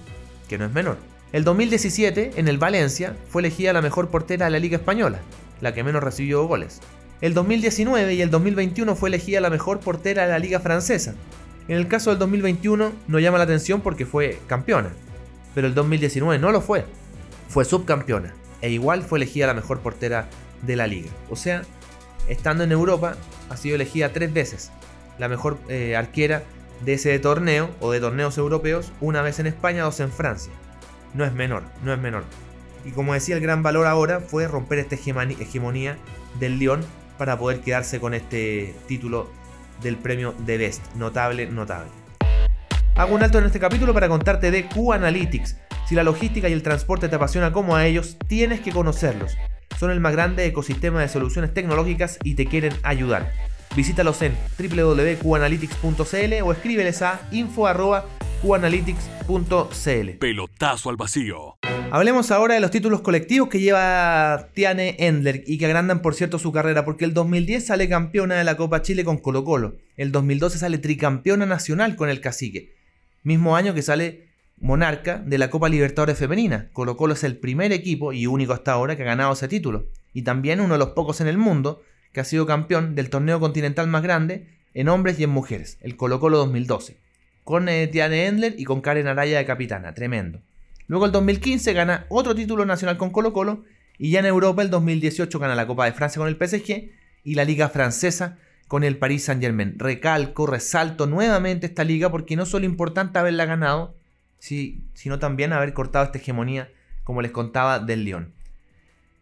que 0.47 0.57
no 0.57 0.65
es 0.65 0.73
menor. 0.73 0.97
El 1.33 1.43
2017, 1.43 2.33
en 2.37 2.47
el 2.47 2.57
Valencia, 2.57 3.15
fue 3.29 3.41
elegida 3.41 3.73
la 3.73 3.81
mejor 3.81 4.09
portera 4.09 4.45
de 4.45 4.51
la 4.51 4.59
Liga 4.59 4.77
Española, 4.77 5.19
la 5.59 5.73
que 5.73 5.83
menos 5.83 6.03
recibió 6.03 6.47
goles. 6.47 6.79
El 7.21 7.33
2019 7.33 8.13
y 8.13 8.21
el 8.21 8.29
2021 8.29 8.95
fue 8.95 9.09
elegida 9.09 9.41
la 9.41 9.49
mejor 9.49 9.79
portera 9.79 10.23
de 10.23 10.31
la 10.31 10.39
Liga 10.39 10.59
Francesa. 10.59 11.15
En 11.67 11.77
el 11.77 11.87
caso 11.87 12.11
del 12.11 12.19
2021 12.19 12.91
no 13.07 13.19
llama 13.19 13.37
la 13.37 13.45
atención 13.45 13.81
porque 13.81 14.05
fue 14.05 14.39
campeona, 14.47 14.89
pero 15.55 15.65
el 15.65 15.73
2019 15.73 16.37
no 16.37 16.51
lo 16.51 16.61
fue, 16.61 16.85
fue 17.49 17.65
subcampeona 17.65 18.35
e 18.61 18.69
igual 18.69 19.01
fue 19.01 19.17
elegida 19.17 19.47
la 19.47 19.53
mejor 19.53 19.79
portera 19.79 20.27
de 20.61 20.75
la 20.75 20.85
liga. 20.85 21.09
O 21.29 21.35
sea, 21.35 21.63
estando 22.27 22.63
en 22.63 22.71
Europa 22.71 23.15
ha 23.49 23.57
sido 23.57 23.75
elegida 23.75 24.09
tres 24.09 24.31
veces 24.33 24.71
la 25.17 25.29
mejor 25.29 25.57
eh, 25.69 25.95
arquera 25.95 26.43
de 26.83 26.93
ese 26.93 27.17
torneo 27.19 27.69
o 27.79 27.91
de 27.91 27.99
torneos 27.99 28.37
europeos, 28.37 28.91
una 28.99 29.21
vez 29.21 29.39
en 29.39 29.47
España, 29.47 29.83
dos 29.83 29.99
en 29.99 30.11
Francia. 30.11 30.51
No 31.13 31.23
es 31.23 31.33
menor, 31.33 31.63
no 31.83 31.93
es 31.93 31.99
menor. 31.99 32.23
Y 32.83 32.91
como 32.91 33.13
decía, 33.13 33.35
el 33.35 33.41
gran 33.41 33.63
valor 33.63 33.87
ahora 33.87 34.19
fue 34.19 34.47
romper 34.47 34.79
esta 34.79 34.95
hegemonía 34.95 35.97
del 36.39 36.59
Lyon 36.59 36.81
para 37.17 37.39
poder 37.39 37.61
quedarse 37.61 37.99
con 37.99 38.13
este 38.13 38.75
título 38.87 39.29
del 39.81 39.97
premio 39.97 40.35
de 40.39 40.57
Best. 40.57 40.93
Notable, 40.95 41.47
notable. 41.47 42.04
Hago 42.97 43.13
un 43.13 43.23
alto 43.23 43.39
en 43.39 43.45
este 43.45 43.59
capítulo 43.59 43.93
para 43.93 44.07
contarte 44.07 44.51
de 44.51 44.67
Q-Analytics. 44.67 45.57
Si 45.85 45.95
la 45.95 46.03
logística 46.03 46.47
y 46.47 46.53
el 46.53 46.63
transporte 46.63 47.09
te 47.09 47.17
apasiona 47.17 47.51
como 47.51 47.75
a 47.75 47.85
ellos, 47.85 48.15
tienes 48.27 48.61
que 48.61 48.71
conocerlos. 48.71 49.35
Son 49.77 49.91
el 49.91 49.99
más 49.99 50.13
grande 50.13 50.45
ecosistema 50.45 51.01
de 51.01 51.09
soluciones 51.09 51.53
tecnológicas 51.53 52.17
y 52.23 52.35
te 52.35 52.45
quieren 52.45 52.71
ayudar. 52.83 53.33
Visítalos 53.75 54.21
en 54.21 54.33
www.qanalytics.cl 54.57 56.41
o 56.41 56.53
escríbeles 56.53 57.01
a 57.01 57.19
info.qanalytics.cl. 57.33 60.09
Pelotazo 60.17 60.89
al 60.89 60.95
vacío. 60.95 61.57
Hablemos 61.91 62.31
ahora 62.31 62.53
de 62.53 62.61
los 62.61 62.71
títulos 62.71 63.01
colectivos 63.01 63.49
que 63.49 63.59
lleva 63.59 64.47
Tiane 64.53 64.95
Endler 64.99 65.43
y 65.45 65.57
que 65.57 65.65
agrandan 65.65 66.01
por 66.01 66.15
cierto 66.15 66.39
su 66.39 66.53
carrera, 66.53 66.85
porque 66.85 67.03
el 67.03 67.13
2010 67.13 67.67
sale 67.67 67.89
campeona 67.89 68.35
de 68.35 68.45
la 68.45 68.55
Copa 68.55 68.81
Chile 68.81 69.03
con 69.03 69.17
Colo 69.17 69.43
Colo, 69.43 69.75
el 69.97 70.13
2012 70.13 70.57
sale 70.57 70.77
tricampeona 70.77 71.45
nacional 71.45 71.97
con 71.97 72.09
el 72.09 72.21
Cacique, 72.21 72.74
mismo 73.25 73.57
año 73.57 73.73
que 73.73 73.81
sale 73.81 74.29
monarca 74.57 75.17
de 75.17 75.37
la 75.37 75.49
Copa 75.49 75.67
Libertadores 75.67 76.17
Femenina. 76.17 76.69
Colo 76.71 76.95
Colo 76.95 77.15
es 77.15 77.23
el 77.23 77.37
primer 77.37 77.73
equipo 77.73 78.13
y 78.13 78.27
único 78.27 78.53
hasta 78.53 78.71
ahora 78.71 78.95
que 78.95 79.01
ha 79.01 79.07
ganado 79.07 79.33
ese 79.33 79.47
título, 79.47 79.89
y 80.13 80.21
también 80.21 80.61
uno 80.61 80.75
de 80.75 80.79
los 80.79 80.89
pocos 80.89 81.19
en 81.21 81.27
el 81.27 81.37
mundo 81.37 81.81
que 82.13 82.21
ha 82.21 82.23
sido 82.23 82.45
campeón 82.45 82.95
del 82.95 83.09
torneo 83.09 83.39
continental 83.39 83.87
más 83.87 84.03
grande 84.03 84.47
en 84.73 84.87
hombres 84.89 85.19
y 85.19 85.23
en 85.23 85.31
mujeres, 85.31 85.77
el 85.81 85.97
Colo 85.97 86.19
Colo 86.19 86.37
2012, 86.37 86.97
con 87.43 87.67
eh, 87.67 87.87
Tiane 87.87 88.27
Endler 88.27 88.55
y 88.57 88.63
con 88.63 88.81
Karen 88.81 89.07
Araya 89.07 89.39
de 89.39 89.45
capitana, 89.45 89.93
tremendo. 89.93 90.41
Luego 90.87 91.07
el 91.07 91.11
2015 91.11 91.73
gana 91.73 92.05
otro 92.09 92.35
título 92.35 92.63
nacional 92.65 92.97
con 92.97 93.09
Colo 93.09 93.33
Colo 93.33 93.63
y 93.97 94.11
ya 94.11 94.19
en 94.19 94.27
Europa 94.27 94.61
el 94.61 94.69
2018 94.69 95.39
gana 95.39 95.55
la 95.55 95.65
Copa 95.65 95.85
de 95.85 95.93
Francia 95.93 96.19
con 96.19 96.27
el 96.27 96.37
PSG 96.37 96.91
y 97.23 97.33
la 97.33 97.43
Liga 97.43 97.69
Francesa 97.69 98.37
con 98.67 98.83
el 98.83 98.97
Paris 98.97 99.25
Saint 99.25 99.41
Germain. 99.41 99.77
Recalco, 99.77 100.47
resalto 100.47 101.07
nuevamente 101.07 101.65
esta 101.65 101.83
liga 101.83 102.09
porque 102.11 102.35
no 102.35 102.45
solo 102.45 102.65
importante 102.65 103.19
haberla 103.19 103.45
ganado, 103.45 103.95
sino 104.39 105.19
también 105.19 105.53
haber 105.53 105.73
cortado 105.73 106.05
esta 106.05 106.17
hegemonía, 106.17 106.69
como 107.03 107.21
les 107.21 107.31
contaba, 107.31 107.79
del 107.79 108.05
León. 108.05 108.33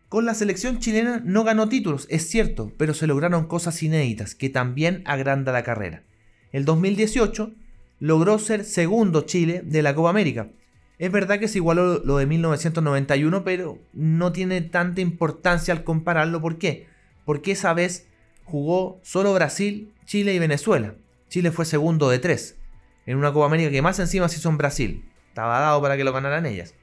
Con 0.09 0.25
la 0.25 0.33
selección 0.33 0.79
chilena 0.79 1.21
no 1.25 1.43
ganó 1.43 1.69
títulos, 1.69 2.07
es 2.09 2.27
cierto, 2.27 2.71
pero 2.77 2.93
se 2.93 3.07
lograron 3.07 3.47
cosas 3.47 3.81
inéditas 3.81 4.35
que 4.35 4.49
también 4.49 5.01
agranda 5.05 5.51
la 5.51 5.63
carrera. 5.63 6.03
El 6.51 6.65
2018 6.65 7.51
logró 7.99 8.37
ser 8.37 8.63
segundo 8.63 9.21
Chile 9.21 9.61
de 9.65 9.81
la 9.81 9.95
Copa 9.95 10.11
América, 10.11 10.49
es 10.99 11.11
verdad 11.11 11.39
que 11.39 11.47
se 11.47 11.57
igualó 11.57 12.01
lo 12.03 12.17
de 12.17 12.25
1991, 12.25 13.43
pero 13.43 13.79
no 13.93 14.31
tiene 14.31 14.61
tanta 14.61 15.01
importancia 15.01 15.73
al 15.73 15.83
compararlo. 15.83 16.39
¿Por 16.39 16.57
qué? 16.57 16.87
Porque 17.25 17.51
esa 17.51 17.73
vez 17.73 18.07
jugó 18.43 18.99
solo 19.03 19.33
Brasil, 19.33 19.91
Chile 20.05 20.33
y 20.33 20.39
Venezuela. 20.39 20.95
Chile 21.29 21.51
fue 21.51 21.65
segundo 21.65 22.09
de 22.09 22.19
tres. 22.19 22.57
En 23.05 23.17
una 23.17 23.33
Copa 23.33 23.47
América 23.47 23.71
que 23.71 23.81
más 23.81 23.99
encima 23.99 24.29
se 24.29 24.37
hizo 24.37 24.49
en 24.49 24.57
Brasil. 24.57 25.05
Estaba 25.29 25.59
dado 25.59 25.81
para 25.81 25.97
que 25.97 26.03
lo 26.03 26.13
ganaran 26.13 26.45
ellas. 26.45 26.75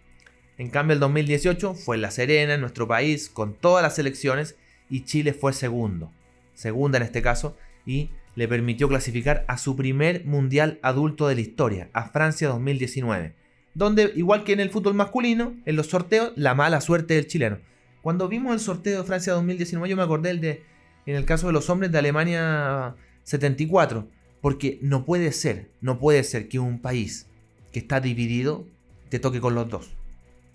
En 0.59 0.71
cambio, 0.71 0.95
el 0.95 1.01
2018 1.01 1.75
fue 1.75 1.97
en 1.97 2.03
La 2.03 2.11
Serena, 2.11 2.55
en 2.55 2.61
nuestro 2.61 2.87
país, 2.87 3.31
con 3.31 3.55
todas 3.55 3.83
las 3.83 3.95
selecciones, 3.95 4.57
y 4.91 5.05
Chile 5.05 5.33
fue 5.33 5.53
segundo. 5.53 6.13
Segunda 6.55 6.99
en 6.99 7.05
este 7.05 7.23
caso, 7.23 7.57
y 7.87 8.11
le 8.35 8.49
permitió 8.49 8.89
clasificar 8.89 9.45
a 9.49 9.57
su 9.57 9.77
primer 9.77 10.27
mundial 10.27 10.79
adulto 10.83 11.29
de 11.29 11.37
la 11.37 11.41
historia, 11.41 11.89
a 11.93 12.09
Francia 12.11 12.49
2019 12.49 13.41
donde, 13.75 14.13
igual 14.17 14.45
que 14.45 14.53
en 14.53 14.61
el 14.61 14.71
fútbol 14.71 14.95
masculino, 14.95 15.55
en 15.65 15.77
los 15.77 15.87
sorteos, 15.87 16.33
la 16.37 16.55
mala 16.55 16.81
suerte 16.81 17.15
del 17.15 17.27
chileno. 17.27 17.59
Cuando 18.03 18.29
vimos 18.29 18.55
el 18.55 18.61
sorteo 18.61 18.99
de 18.99 19.05
Francia 19.07 19.33
2019, 19.35 19.89
yo 19.89 19.97
me 19.97 20.03
acordé 20.03 20.31
el 20.31 20.41
de, 20.41 20.63
en 21.07 21.17
el 21.17 21.25
caso 21.25 21.47
de 21.47 21.53
los 21.53 21.71
hombres 21.71 21.93
de 21.93 21.99
Alemania 21.99 22.95
74, 23.25 24.09
porque 24.41 24.79
no 24.83 25.05
puede 25.05 25.33
ser, 25.33 25.71
no 25.81 25.99
puede 25.99 26.25
ser 26.25 26.49
que 26.49 26.59
un 26.59 26.81
país 26.81 27.27
que 27.73 27.79
está 27.81 28.01
dividido, 28.01 28.67
te 29.09 29.19
toque 29.19 29.41
con 29.41 29.55
los 29.55 29.69
dos. 29.69 29.91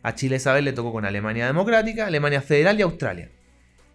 A 0.04 0.16
Chile 0.16 0.36
esa 0.38 0.54
vez 0.54 0.64
le 0.64 0.74
tocó 0.74 0.92
con 0.92 1.06
Alemania 1.06 1.48
Democrática, 1.48 2.08
Alemania 2.08 2.42
Federal 2.42 2.80
y 2.80 2.84
Australia. 2.84 3.30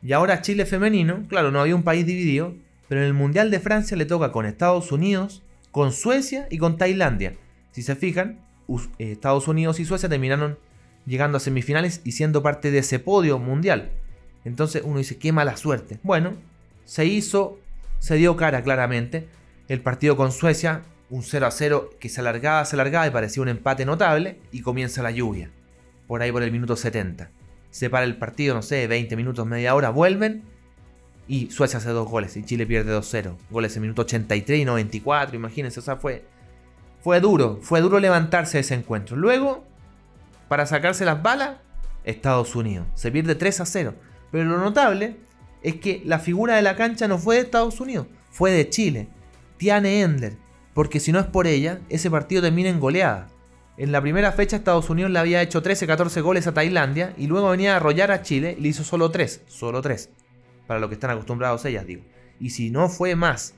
Y 0.03 0.13
ahora 0.13 0.43
Chile 0.43 0.67
femenino, 0.67 1.25
claro, 1.29 1.51
no 1.51 1.61
había 1.61 1.77
un 1.77 1.83
país 1.83 2.07
dividido, 2.07 2.55
pero 2.89 3.01
en 3.01 3.07
el 3.07 3.15
Mundial 3.15 3.51
de 3.51 3.61
Francia 3.61 3.97
le 3.97 4.07
toca 4.07 4.33
con 4.33 4.47
Estados 4.47 4.93
Unidos, 4.93 5.43
con 5.71 5.93
Suecia 5.93 6.49
y 6.51 6.59
con 6.59 6.79
Tailandia. 6.79 7.35
Si 7.71 7.83
se 7.83 7.95
fijan, 7.97 8.41
eh, 8.99 9.13
Estados 9.13 9.47
Unidos 9.49 9.79
y 9.79 9.85
Suecia 9.85 10.09
terminaron 10.09 10.59
llegando 11.07 11.37
a 11.37 11.41
semifinales 11.41 12.01
y 12.05 12.13
siendo 12.13 12.43
parte 12.43 12.71
de 12.71 12.79
ese 12.79 12.99
podio 12.99 13.39
mundial. 13.39 13.91
Entonces 14.45 14.83
uno 14.85 14.99
dice, 14.99 15.19
qué 15.19 15.33
mala 15.33 15.57
suerte. 15.57 15.99
Bueno, 16.03 16.35
se 16.85 17.07
hizo, 17.07 17.59
se 17.99 18.17
dio 18.17 18.37
cara 18.37 18.63
claramente. 18.63 19.29
El 19.69 19.81
partido 19.83 20.17
con 20.17 20.33
Suecia, 20.33 20.83
un 21.11 21.23
0 21.23 21.47
a 21.47 21.51
0 21.51 21.91
que 22.01 22.09
se 22.09 22.21
alargaba, 22.21 22.65
se 22.65 22.77
alargaba 22.77 23.07
y 23.07 23.11
parecía 23.11 23.43
un 23.43 23.49
empate 23.49 23.85
notable 23.85 24.41
y 24.53 24.63
comienza 24.63 25.03
la 25.03 25.11
lluvia. 25.11 25.51
Por 26.07 26.23
ahí 26.23 26.33
por 26.33 26.43
el 26.43 26.53
minuto 26.53 26.77
70. 26.77 27.31
Se 27.71 27.89
para 27.89 28.05
el 28.05 28.17
partido, 28.17 28.55
no 28.55 28.63
sé, 28.63 28.87
20 28.87 29.15
minutos, 29.17 29.47
media 29.47 29.75
hora, 29.75 29.91
vuelven 29.91 30.43
y 31.31 31.49
Suecia 31.53 31.79
hace 31.79 31.91
dos 31.91 32.09
goles 32.09 32.37
y 32.37 32.43
Chile 32.43 32.67
pierde 32.67 32.93
2-0. 32.93 33.37
Goles 33.51 33.77
en 33.77 33.83
minuto 33.83 34.03
83 34.03 34.59
y 34.59 34.65
94, 34.65 35.37
imagínense, 35.37 35.79
o 35.79 35.83
sea, 35.83 35.95
fue, 35.95 36.25
fue 37.03 37.21
duro, 37.21 37.61
fue 37.63 37.81
duro 37.81 38.01
levantarse 38.01 38.59
ese 38.59 38.75
encuentro. 38.75 39.17
Luego, 39.17 39.65
para 40.49 40.67
sacarse 40.67 41.05
las 41.05 41.23
balas, 41.23 41.59
Estados 42.03 42.57
Unidos. 42.57 42.89
Se 42.97 43.13
pierde 43.13 43.37
3 43.37 43.61
a 43.61 43.67
0. 43.67 43.95
Pero 44.31 44.45
lo 44.45 44.59
notable 44.59 45.17
es 45.63 45.77
que 45.77 46.03
la 46.05 46.19
figura 46.19 46.57
de 46.57 46.63
la 46.63 46.77
cancha 46.77 47.09
no 47.09 47.19
fue 47.19 47.37
de 47.37 47.43
Estados 47.43 47.81
Unidos, 47.81 48.07
fue 48.31 48.51
de 48.51 48.69
Chile. 48.69 49.09
Tiane 49.57 50.01
Endler. 50.01 50.37
Porque 50.73 51.01
si 51.01 51.13
no 51.13 51.19
es 51.19 51.27
por 51.27 51.47
ella, 51.47 51.81
ese 51.89 52.11
partido 52.11 52.43
termina 52.43 52.71
en 52.71 52.81
goleada. 52.81 53.29
En 53.77 53.93
la 53.93 54.01
primera 54.01 54.33
fecha 54.33 54.57
Estados 54.57 54.89
Unidos 54.91 55.11
le 55.11 55.19
había 55.19 55.43
hecho 55.43 55.63
13-14 55.63 56.23
goles 56.23 56.47
a 56.47 56.55
Tailandia 56.55 57.15
y 57.17 57.27
luego 57.27 57.51
venía 57.51 57.75
a 57.75 57.77
arrollar 57.77 58.11
a 58.11 58.23
Chile 58.23 58.55
y 58.59 58.63
le 58.63 58.69
hizo 58.69 58.85
solo 58.85 59.11
3. 59.11 59.43
Solo 59.49 59.83
3. 59.83 60.11
Para 60.67 60.81
lo 60.81 60.89
que 60.89 60.95
están 60.95 61.11
acostumbrados 61.11 61.65
ellas, 61.65 61.87
digo. 61.87 62.03
Y 62.39 62.51
si 62.51 62.71
no 62.71 62.89
fue 62.89 63.17
más 63.17 63.55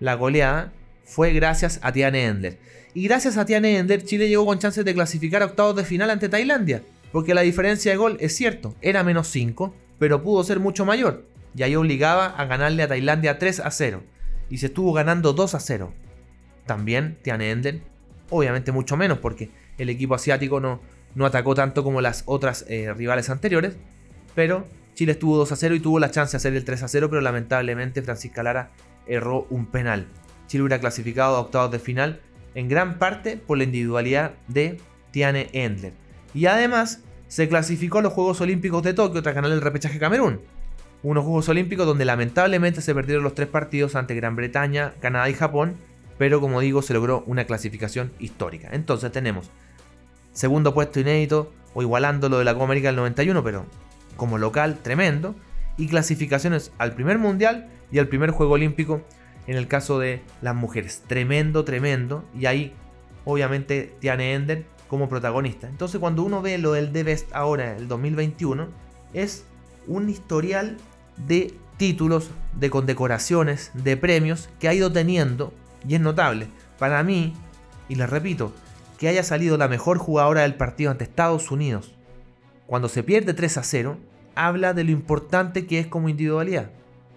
la 0.00 0.14
goleada, 0.14 0.72
fue 1.04 1.32
gracias 1.32 1.78
a 1.82 1.92
Tiane 1.92 2.24
Endler. 2.24 2.58
Y 2.94 3.04
gracias 3.04 3.36
a 3.36 3.44
Tiane 3.44 3.78
Endler, 3.78 4.04
Chile 4.04 4.28
llegó 4.28 4.46
con 4.46 4.58
chances 4.58 4.84
de 4.84 4.94
clasificar 4.94 5.42
a 5.42 5.46
octavos 5.46 5.76
de 5.76 5.84
final 5.84 6.10
ante 6.10 6.28
Tailandia. 6.28 6.82
Porque 7.12 7.34
la 7.34 7.42
diferencia 7.42 7.92
de 7.92 7.96
gol 7.96 8.16
es 8.20 8.34
cierto, 8.34 8.74
era 8.80 9.04
menos 9.04 9.28
5, 9.28 9.74
pero 10.04 10.22
pudo 10.22 10.44
ser 10.44 10.60
mucho 10.60 10.84
mayor, 10.84 11.24
y 11.56 11.62
ahí 11.62 11.74
obligaba 11.76 12.26
a 12.26 12.44
ganarle 12.44 12.82
a 12.82 12.88
Tailandia 12.88 13.38
3 13.38 13.60
a 13.60 13.70
0, 13.70 14.02
y 14.50 14.58
se 14.58 14.66
estuvo 14.66 14.92
ganando 14.92 15.32
2 15.32 15.54
a 15.54 15.60
0. 15.60 15.94
También 16.66 17.16
Tiane 17.22 17.50
Enden, 17.50 17.82
obviamente 18.28 18.70
mucho 18.70 18.98
menos, 18.98 19.16
porque 19.16 19.50
el 19.78 19.88
equipo 19.88 20.14
asiático 20.14 20.60
no, 20.60 20.82
no 21.14 21.24
atacó 21.24 21.54
tanto 21.54 21.82
como 21.82 22.02
las 22.02 22.22
otras 22.26 22.66
eh, 22.68 22.92
rivales 22.92 23.30
anteriores, 23.30 23.78
pero 24.34 24.66
Chile 24.92 25.12
estuvo 25.12 25.38
2 25.38 25.52
a 25.52 25.56
0 25.56 25.74
y 25.74 25.80
tuvo 25.80 25.98
la 25.98 26.10
chance 26.10 26.32
de 26.32 26.36
hacer 26.36 26.52
el 26.52 26.66
3 26.66 26.82
a 26.82 26.88
0, 26.88 27.08
pero 27.08 27.22
lamentablemente 27.22 28.02
Francisca 28.02 28.42
Lara 28.42 28.72
erró 29.06 29.46
un 29.48 29.64
penal. 29.64 30.06
Chile 30.48 30.64
hubiera 30.64 30.80
clasificado 30.80 31.36
a 31.36 31.40
octavos 31.40 31.70
de 31.70 31.78
final 31.78 32.20
en 32.54 32.68
gran 32.68 32.98
parte 32.98 33.38
por 33.38 33.56
la 33.56 33.64
individualidad 33.64 34.34
de 34.48 34.78
Tiane 35.12 35.48
Endler. 35.54 35.94
Y 36.34 36.44
además 36.44 37.00
se 37.28 37.48
clasificó 37.48 37.98
a 37.98 38.02
los 38.02 38.12
Juegos 38.12 38.40
Olímpicos 38.40 38.82
de 38.82 38.94
Tokio 38.94 39.22
tras 39.22 39.34
ganar 39.34 39.50
el 39.50 39.60
repechaje 39.60 39.98
Camerún. 39.98 40.40
Unos 41.02 41.24
Juegos 41.24 41.48
Olímpicos 41.48 41.86
donde 41.86 42.04
lamentablemente 42.04 42.80
se 42.80 42.94
perdieron 42.94 43.24
los 43.24 43.34
tres 43.34 43.48
partidos 43.48 43.94
ante 43.94 44.14
Gran 44.14 44.36
Bretaña, 44.36 44.94
Canadá 45.00 45.28
y 45.28 45.34
Japón, 45.34 45.76
pero 46.18 46.40
como 46.40 46.60
digo 46.60 46.82
se 46.82 46.94
logró 46.94 47.24
una 47.26 47.44
clasificación 47.44 48.12
histórica. 48.18 48.68
Entonces 48.72 49.12
tenemos 49.12 49.50
segundo 50.32 50.74
puesto 50.74 51.00
inédito 51.00 51.52
o 51.74 51.82
igualando 51.82 52.28
lo 52.28 52.38
de 52.38 52.44
la 52.44 52.54
Copa 52.54 52.64
América 52.66 52.88
del 52.88 52.96
91, 52.96 53.42
pero 53.42 53.66
como 54.16 54.38
local 54.38 54.78
tremendo, 54.82 55.34
y 55.76 55.88
clasificaciones 55.88 56.72
al 56.78 56.94
primer 56.94 57.18
mundial 57.18 57.68
y 57.90 57.98
al 57.98 58.08
primer 58.08 58.30
Juego 58.30 58.54
Olímpico 58.54 59.02
en 59.46 59.56
el 59.56 59.68
caso 59.68 59.98
de 59.98 60.22
las 60.40 60.54
mujeres. 60.54 61.02
Tremendo, 61.06 61.64
tremendo. 61.64 62.24
Y 62.38 62.46
ahí 62.46 62.72
obviamente 63.24 63.94
Tiane 64.00 64.34
Ender 64.34 64.64
como 64.94 65.08
protagonista. 65.08 65.68
Entonces 65.68 65.98
cuando 65.98 66.22
uno 66.22 66.40
ve 66.40 66.56
lo 66.56 66.70
del 66.70 66.92
The 66.92 67.02
Best 67.02 67.34
ahora, 67.34 67.76
el 67.76 67.88
2021, 67.88 68.68
es 69.12 69.44
un 69.88 70.08
historial 70.08 70.76
de 71.16 71.52
títulos, 71.78 72.30
de 72.60 72.70
condecoraciones, 72.70 73.72
de 73.74 73.96
premios 73.96 74.48
que 74.60 74.68
ha 74.68 74.74
ido 74.74 74.92
teniendo 74.92 75.52
y 75.84 75.96
es 75.96 76.00
notable. 76.00 76.46
Para 76.78 77.02
mí, 77.02 77.34
y 77.88 77.96
les 77.96 78.08
repito, 78.08 78.52
que 78.96 79.08
haya 79.08 79.24
salido 79.24 79.56
la 79.56 79.66
mejor 79.66 79.98
jugadora 79.98 80.42
del 80.42 80.54
partido 80.54 80.92
ante 80.92 81.02
Estados 81.02 81.50
Unidos 81.50 81.92
cuando 82.68 82.88
se 82.88 83.02
pierde 83.02 83.34
3 83.34 83.58
a 83.58 83.64
0, 83.64 83.96
habla 84.36 84.74
de 84.74 84.84
lo 84.84 84.92
importante 84.92 85.66
que 85.66 85.80
es 85.80 85.88
como 85.88 86.08
individualidad. 86.08 86.70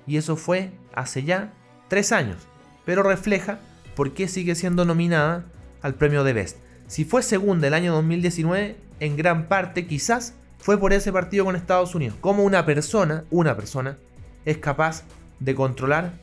Y 0.08 0.18
eso 0.18 0.36
fue 0.36 0.72
hace 0.96 1.22
ya 1.22 1.54
3 1.90 2.12
años, 2.12 2.38
pero 2.86 3.04
refleja 3.04 3.60
por 3.96 4.16
qué 4.16 4.28
sigue 4.28 4.56
siendo 4.56 4.84
nominada 4.84 5.46
al 5.84 5.94
premio 5.94 6.24
de 6.24 6.34
Best. 6.34 6.58
Si 6.88 7.04
fue 7.04 7.22
segunda 7.22 7.68
el 7.68 7.74
año 7.74 7.94
2019, 7.94 8.78
en 9.02 9.18
gran 9.18 9.50
parte 9.50 9.86
quizás 9.86 10.36
fue 10.58 10.80
por 10.80 10.94
ese 10.94 11.12
partido 11.12 11.44
con 11.44 11.58
Estados 11.58 11.94
Unidos. 11.96 12.16
Como 12.22 12.44
una 12.44 12.66
persona, 12.66 13.26
una 13.30 13.58
persona, 13.58 13.98
es 14.46 14.58
capaz 14.58 15.04
de 15.42 15.54
controlar 15.54 16.14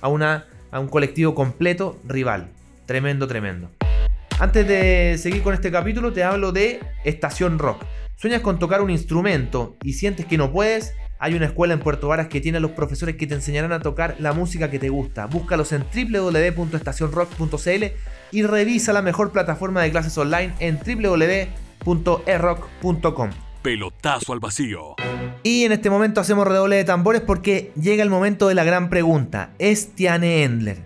a, 0.00 0.06
una, 0.06 0.46
a 0.70 0.78
un 0.78 0.86
colectivo 0.86 1.34
completo 1.34 1.98
rival. 2.06 2.50
Tremendo, 2.86 3.26
tremendo. 3.26 3.68
Antes 4.38 4.68
de 4.68 5.18
seguir 5.18 5.42
con 5.42 5.54
este 5.54 5.72
capítulo, 5.72 6.12
te 6.12 6.22
hablo 6.22 6.52
de 6.52 6.78
Estación 7.04 7.58
Rock. 7.58 7.84
¿Sueñas 8.14 8.42
con 8.42 8.60
tocar 8.60 8.80
un 8.80 8.90
instrumento 8.90 9.76
y 9.82 9.94
sientes 9.94 10.26
que 10.26 10.38
no 10.38 10.52
puedes? 10.52 10.94
Hay 11.22 11.34
una 11.34 11.46
escuela 11.46 11.72
en 11.72 11.78
Puerto 11.78 12.08
Varas 12.08 12.26
que 12.26 12.40
tiene 12.40 12.58
a 12.58 12.60
los 12.60 12.72
profesores 12.72 13.14
que 13.14 13.28
te 13.28 13.34
enseñarán 13.34 13.70
a 13.70 13.78
tocar 13.78 14.16
la 14.18 14.32
música 14.32 14.72
que 14.72 14.80
te 14.80 14.88
gusta. 14.88 15.26
Búscalos 15.26 15.70
en 15.70 15.84
www.estacionrock.cl 15.84 17.84
y 18.32 18.42
revisa 18.42 18.92
la 18.92 19.02
mejor 19.02 19.30
plataforma 19.30 19.82
de 19.82 19.92
clases 19.92 20.18
online 20.18 20.52
en 20.58 20.80
www.erock.com. 21.84 23.30
Pelotazo 23.62 24.32
al 24.32 24.40
vacío. 24.40 24.96
Y 25.44 25.62
en 25.62 25.70
este 25.70 25.90
momento 25.90 26.20
hacemos 26.20 26.44
redoble 26.44 26.74
de 26.74 26.82
tambores 26.82 27.22
porque 27.22 27.70
llega 27.80 28.02
el 28.02 28.10
momento 28.10 28.48
de 28.48 28.56
la 28.56 28.64
gran 28.64 28.90
pregunta. 28.90 29.50
¿Es 29.60 29.94
Tiane 29.94 30.42
Endler? 30.42 30.78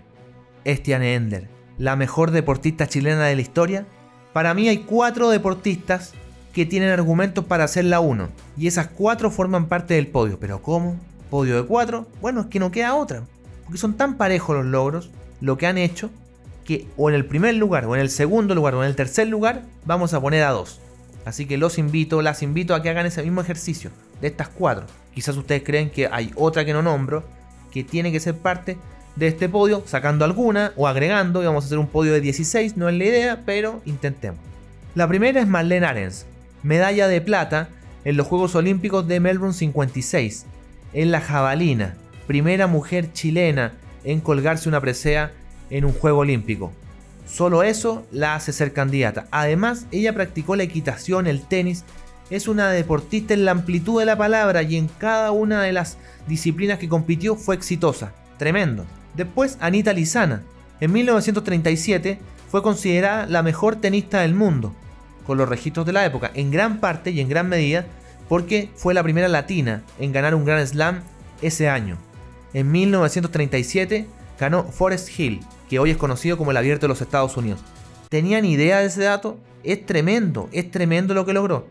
¿Es 0.65 0.83
Tiane 0.83 1.15
Endler 1.15 1.47
la 1.79 1.95
mejor 1.95 2.29
deportista 2.29 2.85
chilena 2.85 3.25
de 3.25 3.35
la 3.35 3.41
historia? 3.41 3.87
Para 4.33 4.53
mí 4.53 4.69
hay 4.69 4.83
cuatro 4.83 5.31
deportistas 5.31 6.13
que 6.57 6.65
tienen 6.65 6.89
argumentos 6.89 7.45
para 7.45 7.65
hacer 7.65 7.85
la 7.85 7.99
1. 7.99 8.29
Y 8.57 8.65
esas 8.65 8.87
cuatro 8.87 9.29
forman 9.29 9.67
parte 9.67 9.93
del 9.93 10.07
podio. 10.07 10.39
¿Pero 10.39 10.63
cómo? 10.63 10.99
¿Podio 11.29 11.55
de 11.55 11.67
cuatro? 11.67 12.07
Bueno, 12.19 12.41
es 12.41 12.47
que 12.47 12.57
no 12.57 12.71
queda 12.71 12.95
otra. 12.95 13.21
Porque 13.63 13.77
son 13.77 13.93
tan 13.93 14.17
parejos 14.17 14.55
los 14.55 14.65
logros, 14.65 15.11
lo 15.39 15.59
que 15.59 15.67
han 15.67 15.77
hecho, 15.77 16.09
que 16.65 16.87
o 16.97 17.09
en 17.09 17.15
el 17.15 17.27
primer 17.27 17.53
lugar, 17.53 17.85
o 17.85 17.93
en 17.93 18.01
el 18.01 18.09
segundo 18.09 18.55
lugar, 18.55 18.73
o 18.73 18.81
en 18.81 18.89
el 18.89 18.95
tercer 18.95 19.27
lugar, 19.27 19.65
vamos 19.85 20.15
a 20.15 20.19
poner 20.19 20.41
a 20.41 20.49
dos. 20.49 20.79
Así 21.25 21.45
que 21.45 21.57
los 21.57 21.77
invito, 21.77 22.23
las 22.23 22.41
invito 22.41 22.73
a 22.73 22.81
que 22.81 22.89
hagan 22.89 23.05
ese 23.05 23.21
mismo 23.21 23.41
ejercicio 23.41 23.91
de 24.19 24.29
estas 24.29 24.49
cuatro. 24.49 24.87
Quizás 25.13 25.37
ustedes 25.37 25.61
creen 25.63 25.91
que 25.91 26.07
hay 26.07 26.31
otra 26.33 26.65
que 26.65 26.73
no 26.73 26.81
nombro, 26.81 27.23
que 27.71 27.83
tiene 27.83 28.11
que 28.11 28.19
ser 28.19 28.35
parte 28.35 28.79
de 29.15 29.27
este 29.27 29.47
podio, 29.47 29.83
sacando 29.85 30.25
alguna 30.25 30.73
o 30.75 30.87
agregando, 30.87 31.43
y 31.43 31.45
vamos 31.45 31.65
a 31.65 31.67
hacer 31.67 31.77
un 31.77 31.87
podio 31.87 32.13
de 32.13 32.21
16, 32.21 32.77
no 32.77 32.89
es 32.89 32.95
la 32.95 33.03
idea, 33.03 33.43
pero 33.45 33.79
intentemos. 33.85 34.39
La 34.95 35.07
primera 35.07 35.39
es 35.39 35.47
Marlene 35.47 35.85
Arens, 35.85 36.25
medalla 36.63 37.07
de 37.07 37.21
plata 37.21 37.69
en 38.03 38.17
los 38.17 38.27
Juegos 38.27 38.55
Olímpicos 38.55 39.07
de 39.07 39.19
Melbourne 39.19 39.53
56, 39.53 40.45
en 40.93 41.11
la 41.11 41.21
jabalina, 41.21 41.95
primera 42.25 42.67
mujer 42.67 43.11
chilena 43.13 43.73
en 44.03 44.21
colgarse 44.21 44.69
una 44.69 44.81
presea 44.81 45.31
en 45.69 45.85
un 45.85 45.93
Juego 45.93 46.19
Olímpico. 46.19 46.71
Solo 47.25 47.63
eso 47.63 48.07
la 48.11 48.35
hace 48.35 48.53
ser 48.53 48.71
candidata. 48.71 49.27
Además, 49.31 49.85
ella 49.91 50.13
practicó 50.13 50.55
la 50.55 50.63
equitación, 50.63 51.27
el 51.27 51.41
tenis, 51.41 51.83
es 52.29 52.47
una 52.47 52.69
deportista 52.69 53.33
en 53.33 53.45
la 53.45 53.51
amplitud 53.51 53.99
de 53.99 54.05
la 54.05 54.17
palabra 54.17 54.63
y 54.63 54.77
en 54.77 54.87
cada 54.87 55.31
una 55.31 55.61
de 55.61 55.71
las 55.71 55.97
disciplinas 56.27 56.79
que 56.79 56.89
compitió 56.89 57.35
fue 57.35 57.55
exitosa. 57.55 58.13
Tremendo. 58.37 58.85
Después, 59.15 59.57
Anita 59.59 59.93
Lizana. 59.93 60.43
En 60.79 60.91
1937 60.93 62.19
fue 62.49 62.61
considerada 62.61 63.25
la 63.25 63.43
mejor 63.43 63.77
tenista 63.77 64.21
del 64.21 64.35
mundo 64.35 64.73
con 65.27 65.37
los 65.37 65.49
registros 65.49 65.85
de 65.85 65.93
la 65.93 66.05
época, 66.05 66.31
en 66.33 66.49
gran 66.49 66.79
parte 66.79 67.11
y 67.11 67.19
en 67.19 67.29
gran 67.29 67.49
medida 67.49 67.85
porque 68.29 68.69
fue 68.75 68.93
la 68.93 69.03
primera 69.03 69.27
latina 69.27 69.83
en 69.99 70.11
ganar 70.11 70.33
un 70.33 70.45
Grand 70.45 70.65
Slam 70.65 71.01
ese 71.41 71.69
año. 71.69 71.97
En 72.53 72.71
1937 72.71 74.07
ganó 74.39 74.63
Forest 74.63 75.19
Hill, 75.19 75.41
que 75.69 75.79
hoy 75.79 75.91
es 75.91 75.97
conocido 75.97 76.37
como 76.37 76.51
el 76.51 76.57
abierto 76.57 76.85
de 76.85 76.89
los 76.89 77.01
Estados 77.01 77.35
Unidos. 77.37 77.59
¿Tenían 78.09 78.45
idea 78.45 78.79
de 78.79 78.87
ese 78.87 79.03
dato? 79.03 79.37
Es 79.63 79.85
tremendo, 79.85 80.49
es 80.51 80.71
tremendo 80.71 81.13
lo 81.13 81.25
que 81.25 81.33
logró. 81.33 81.67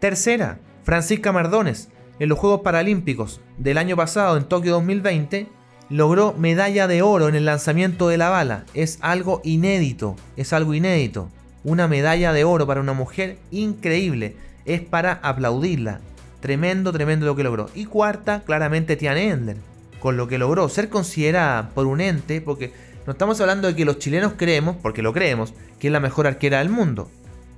Tercera, 0.00 0.58
Francisca 0.84 1.32
Mardones, 1.32 1.88
en 2.18 2.28
los 2.28 2.38
Juegos 2.38 2.60
Paralímpicos 2.60 3.40
del 3.56 3.78
año 3.78 3.96
pasado 3.96 4.36
en 4.36 4.44
Tokio 4.44 4.72
2020, 4.72 5.48
logró 5.88 6.34
medalla 6.34 6.86
de 6.86 7.00
oro 7.00 7.28
en 7.28 7.34
el 7.34 7.46
lanzamiento 7.46 8.08
de 8.08 8.18
la 8.18 8.28
bala. 8.28 8.64
Es 8.74 8.98
algo 9.00 9.40
inédito, 9.44 10.16
es 10.36 10.52
algo 10.52 10.74
inédito 10.74 11.30
una 11.68 11.86
medalla 11.86 12.32
de 12.32 12.44
oro 12.44 12.66
para 12.66 12.80
una 12.80 12.94
mujer 12.94 13.38
increíble. 13.50 14.36
Es 14.64 14.80
para 14.80 15.20
aplaudirla. 15.22 16.00
Tremendo, 16.40 16.92
tremendo 16.92 17.26
lo 17.26 17.36
que 17.36 17.44
logró. 17.44 17.68
Y 17.74 17.84
cuarta, 17.84 18.42
claramente 18.44 18.96
Tiane 18.96 19.28
Endler. 19.28 19.56
Con 20.00 20.16
lo 20.16 20.28
que 20.28 20.38
logró 20.38 20.68
ser 20.68 20.88
considerada 20.88 21.70
por 21.70 21.86
un 21.86 22.00
ente, 22.00 22.40
porque 22.40 22.72
no 23.06 23.12
estamos 23.12 23.40
hablando 23.40 23.68
de 23.68 23.74
que 23.74 23.84
los 23.84 23.98
chilenos 23.98 24.34
creemos, 24.36 24.76
porque 24.76 25.02
lo 25.02 25.12
creemos, 25.12 25.52
que 25.78 25.88
es 25.88 25.92
la 25.92 26.00
mejor 26.00 26.26
arquera 26.26 26.58
del 26.58 26.70
mundo. 26.70 27.10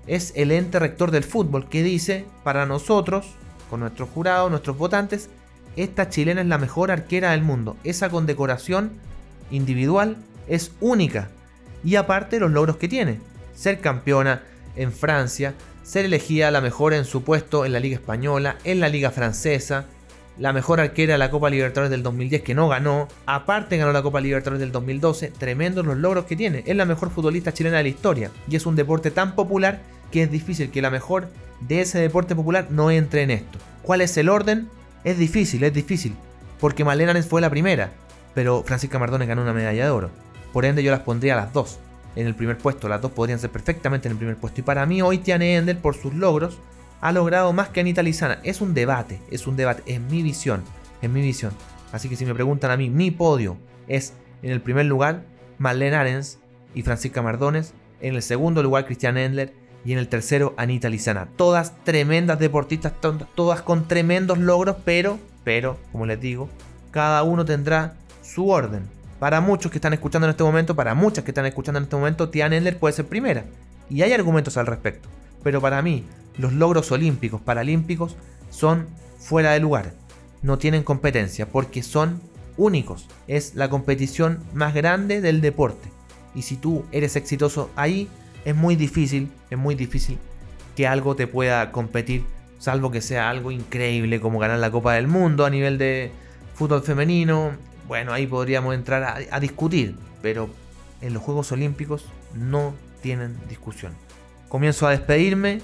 Es 0.06 0.32
el 0.34 0.50
ente 0.50 0.78
rector 0.78 1.10
del 1.10 1.24
fútbol 1.24 1.68
que 1.68 1.82
dice, 1.82 2.24
para 2.42 2.66
nosotros, 2.66 3.34
con 3.68 3.80
nuestros 3.80 4.08
jurados, 4.08 4.50
nuestros 4.50 4.76
votantes, 4.76 5.28
esta 5.76 6.08
chilena 6.08 6.40
es 6.40 6.46
la 6.48 6.58
mejor 6.58 6.90
arquera 6.90 7.30
del 7.30 7.42
mundo. 7.42 7.76
Esa 7.84 8.08
condecoración 8.10 8.90
individual 9.50 10.16
es 10.48 10.72
única. 10.80 11.28
Y 11.84 11.94
aparte 11.96 12.40
los 12.40 12.50
logros 12.50 12.76
que 12.76 12.88
tiene. 12.88 13.20
Ser 13.60 13.80
campeona 13.80 14.40
en 14.74 14.90
Francia, 14.90 15.52
ser 15.82 16.06
elegida 16.06 16.50
la 16.50 16.62
mejor 16.62 16.94
en 16.94 17.04
su 17.04 17.24
puesto 17.24 17.66
en 17.66 17.74
la 17.74 17.78
Liga 17.78 17.96
Española, 17.96 18.56
en 18.64 18.80
la 18.80 18.88
Liga 18.88 19.10
Francesa, 19.10 19.84
la 20.38 20.54
mejor 20.54 20.80
arquera 20.80 21.12
de 21.12 21.18
la 21.18 21.30
Copa 21.30 21.50
Libertadores 21.50 21.90
del 21.90 22.02
2010 22.02 22.40
que 22.40 22.54
no 22.54 22.68
ganó, 22.70 23.06
aparte 23.26 23.76
ganó 23.76 23.92
la 23.92 24.00
Copa 24.00 24.22
Libertadores 24.22 24.60
del 24.60 24.72
2012, 24.72 25.32
tremendos 25.38 25.84
los 25.84 25.98
logros 25.98 26.24
que 26.24 26.36
tiene, 26.36 26.62
es 26.64 26.74
la 26.74 26.86
mejor 26.86 27.10
futbolista 27.10 27.52
chilena 27.52 27.76
de 27.76 27.82
la 27.82 27.90
historia 27.90 28.30
y 28.48 28.56
es 28.56 28.64
un 28.64 28.76
deporte 28.76 29.10
tan 29.10 29.34
popular 29.34 29.82
que 30.10 30.22
es 30.22 30.30
difícil 30.30 30.70
que 30.70 30.80
la 30.80 30.88
mejor 30.88 31.28
de 31.60 31.82
ese 31.82 31.98
deporte 31.98 32.34
popular 32.34 32.68
no 32.70 32.90
entre 32.90 33.24
en 33.24 33.30
esto. 33.30 33.58
¿Cuál 33.82 34.00
es 34.00 34.16
el 34.16 34.30
orden? 34.30 34.70
Es 35.04 35.18
difícil, 35.18 35.64
es 35.64 35.74
difícil, 35.74 36.16
porque 36.60 36.82
Malena 36.82 37.22
fue 37.22 37.42
la 37.42 37.50
primera, 37.50 37.90
pero 38.32 38.62
Francisca 38.62 38.98
Mardones 38.98 39.28
ganó 39.28 39.42
una 39.42 39.52
medalla 39.52 39.84
de 39.84 39.90
oro. 39.90 40.10
Por 40.50 40.64
ende 40.64 40.82
yo 40.82 40.90
las 40.90 41.00
pondría 41.00 41.34
a 41.34 41.42
las 41.44 41.52
dos 41.52 41.78
en 42.16 42.26
el 42.26 42.34
primer 42.34 42.58
puesto. 42.58 42.88
Las 42.88 43.00
dos 43.00 43.12
podrían 43.12 43.38
ser 43.38 43.50
perfectamente 43.50 44.08
en 44.08 44.12
el 44.12 44.18
primer 44.18 44.36
puesto. 44.36 44.60
Y 44.60 44.64
para 44.64 44.86
mí 44.86 45.02
hoy 45.02 45.18
Tiane 45.18 45.56
Endel, 45.56 45.78
por 45.78 45.94
sus 45.94 46.14
logros, 46.14 46.58
ha 47.00 47.12
logrado 47.12 47.52
más 47.52 47.68
que 47.68 47.80
Anita 47.80 48.02
Lizana. 48.02 48.40
Es 48.42 48.60
un 48.60 48.74
debate, 48.74 49.20
es 49.30 49.46
un 49.46 49.56
debate, 49.56 49.82
es 49.86 50.00
mi 50.00 50.22
visión, 50.22 50.62
es 51.00 51.10
mi 51.10 51.20
visión. 51.22 51.52
Así 51.92 52.08
que 52.08 52.16
si 52.16 52.24
me 52.24 52.34
preguntan 52.34 52.70
a 52.70 52.76
mí, 52.76 52.90
mi 52.90 53.10
podio 53.10 53.56
es 53.88 54.14
en 54.42 54.50
el 54.50 54.60
primer 54.60 54.86
lugar 54.86 55.24
Marlene 55.58 55.96
Arens 55.96 56.38
y 56.74 56.82
Francisca 56.82 57.22
Mardones. 57.22 57.74
En 58.00 58.14
el 58.14 58.22
segundo 58.22 58.62
lugar 58.62 58.86
Cristian 58.86 59.16
Endler. 59.16 59.52
Y 59.82 59.92
en 59.92 59.98
el 59.98 60.08
tercero 60.08 60.52
Anita 60.58 60.90
Lizana. 60.90 61.28
Todas 61.36 61.74
tremendas 61.84 62.38
deportistas, 62.38 62.92
todas 63.34 63.62
con 63.62 63.88
tremendos 63.88 64.36
logros, 64.36 64.76
pero, 64.84 65.18
pero, 65.42 65.78
como 65.90 66.04
les 66.04 66.20
digo, 66.20 66.50
cada 66.90 67.22
uno 67.22 67.46
tendrá 67.46 67.94
su 68.22 68.50
orden. 68.50 68.82
Para 69.20 69.42
muchos 69.42 69.70
que 69.70 69.76
están 69.76 69.92
escuchando 69.92 70.26
en 70.26 70.30
este 70.30 70.42
momento, 70.42 70.74
para 70.74 70.94
muchas 70.94 71.24
que 71.24 71.30
están 71.30 71.44
escuchando 71.44 71.76
en 71.76 71.84
este 71.84 71.94
momento, 71.94 72.30
Tian 72.30 72.54
Endler 72.54 72.78
puede 72.78 72.94
ser 72.94 73.06
primera. 73.06 73.44
Y 73.90 74.00
hay 74.00 74.14
argumentos 74.14 74.56
al 74.56 74.66
respecto. 74.66 75.10
Pero 75.44 75.60
para 75.60 75.82
mí, 75.82 76.06
los 76.38 76.54
logros 76.54 76.90
olímpicos, 76.90 77.38
paralímpicos, 77.42 78.16
son 78.48 78.86
fuera 79.18 79.52
de 79.52 79.60
lugar. 79.60 79.92
No 80.40 80.56
tienen 80.56 80.82
competencia 80.82 81.46
porque 81.46 81.82
son 81.82 82.22
únicos. 82.56 83.08
Es 83.28 83.54
la 83.54 83.68
competición 83.68 84.42
más 84.54 84.72
grande 84.72 85.20
del 85.20 85.42
deporte. 85.42 85.90
Y 86.34 86.40
si 86.40 86.56
tú 86.56 86.86
eres 86.90 87.14
exitoso 87.14 87.68
ahí, 87.76 88.08
es 88.46 88.56
muy 88.56 88.74
difícil, 88.74 89.30
es 89.50 89.58
muy 89.58 89.74
difícil 89.74 90.18
que 90.74 90.86
algo 90.86 91.14
te 91.14 91.26
pueda 91.26 91.72
competir, 91.72 92.24
salvo 92.58 92.90
que 92.90 93.02
sea 93.02 93.28
algo 93.28 93.50
increíble 93.50 94.18
como 94.18 94.38
ganar 94.38 94.60
la 94.60 94.70
Copa 94.70 94.94
del 94.94 95.08
Mundo 95.08 95.44
a 95.44 95.50
nivel 95.50 95.76
de 95.76 96.10
fútbol 96.54 96.82
femenino, 96.82 97.52
bueno, 97.90 98.12
ahí 98.12 98.28
podríamos 98.28 98.72
entrar 98.76 99.26
a, 99.28 99.40
discutir, 99.40 99.96
pero 100.22 100.48
en 101.00 101.12
los 101.12 101.24
Juegos 101.24 101.50
Olímpicos 101.50 102.04
no 102.36 102.72
tienen 103.02 103.36
discusión. 103.48 103.94
Comienzo 104.48 104.86
a 104.86 104.92
despedirme 104.92 105.60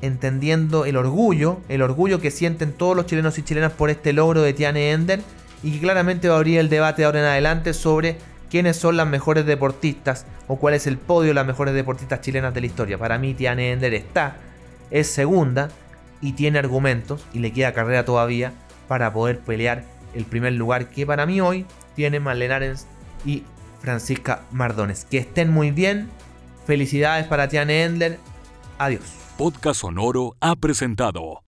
entendiendo 0.00 0.84
el 0.84 0.96
orgullo, 0.96 1.58
el 1.68 1.82
orgullo 1.82 2.20
que 2.20 2.30
sienten 2.30 2.72
todos 2.72 2.94
los 2.94 3.06
chilenos 3.06 3.36
y 3.36 3.42
chilenas 3.42 3.72
por 3.72 3.90
este 3.90 4.12
logro 4.12 4.42
de 4.42 4.52
Tiane 4.52 4.92
Ender 4.92 5.22
y 5.64 5.72
que 5.72 5.80
claramente 5.80 6.28
va 6.28 6.34
a 6.34 6.36
abrir 6.36 6.60
el 6.60 6.68
debate 6.68 7.02
de 7.02 7.06
ahora 7.06 7.18
en 7.18 7.26
adelante 7.26 7.72
sobre 7.72 8.18
quiénes 8.48 8.76
son 8.76 8.96
las 8.96 9.08
mejores 9.08 9.44
deportistas 9.44 10.26
o 10.46 10.54
cuál 10.54 10.74
es 10.74 10.86
el 10.86 10.98
podio 10.98 11.30
de 11.30 11.34
las 11.34 11.46
mejores 11.48 11.74
deportistas 11.74 12.20
chilenas 12.20 12.54
de 12.54 12.60
la 12.60 12.66
historia. 12.68 12.96
Para 12.96 13.18
mí 13.18 13.34
Tiane 13.34 13.72
Ender 13.72 13.94
está, 13.94 14.36
es 14.92 15.08
segunda 15.08 15.68
y 16.20 16.34
tiene 16.34 16.60
argumentos 16.60 17.26
y 17.32 17.40
le 17.40 17.52
queda 17.52 17.72
carrera 17.72 18.04
todavía 18.04 18.52
para 18.86 19.12
poder 19.12 19.40
pelear 19.40 19.82
el 20.14 20.24
primer 20.24 20.54
lugar 20.54 20.90
que 20.90 21.06
para 21.06 21.26
mí 21.26 21.40
hoy 21.40 21.66
tiene 21.94 22.20
Marlene 22.20 22.74
y 23.24 23.44
Francisca 23.80 24.42
Mardones. 24.50 25.04
Que 25.04 25.18
estén 25.18 25.50
muy 25.50 25.70
bien. 25.70 26.08
Felicidades 26.66 27.26
para 27.26 27.48
Tiane 27.48 27.84
Endler. 27.84 28.18
Adiós. 28.78 29.02
Podcast 29.36 29.80
Sonoro 29.80 30.36
ha 30.40 30.54
presentado 30.56 31.42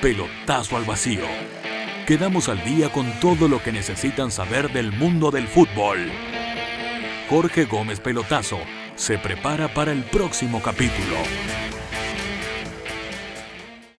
Pelotazo 0.00 0.76
al 0.76 0.84
vacío. 0.84 1.24
Quedamos 2.06 2.48
al 2.48 2.62
día 2.64 2.92
con 2.92 3.10
todo 3.18 3.48
lo 3.48 3.60
que 3.60 3.72
necesitan 3.72 4.30
saber 4.30 4.72
del 4.72 4.92
mundo 4.92 5.32
del 5.32 5.48
fútbol. 5.48 5.98
Jorge 7.28 7.64
Gómez 7.64 7.98
Pelotazo 7.98 8.58
se 8.94 9.18
prepara 9.18 9.66
para 9.74 9.90
el 9.90 10.04
próximo 10.04 10.62
capítulo. 10.62 11.16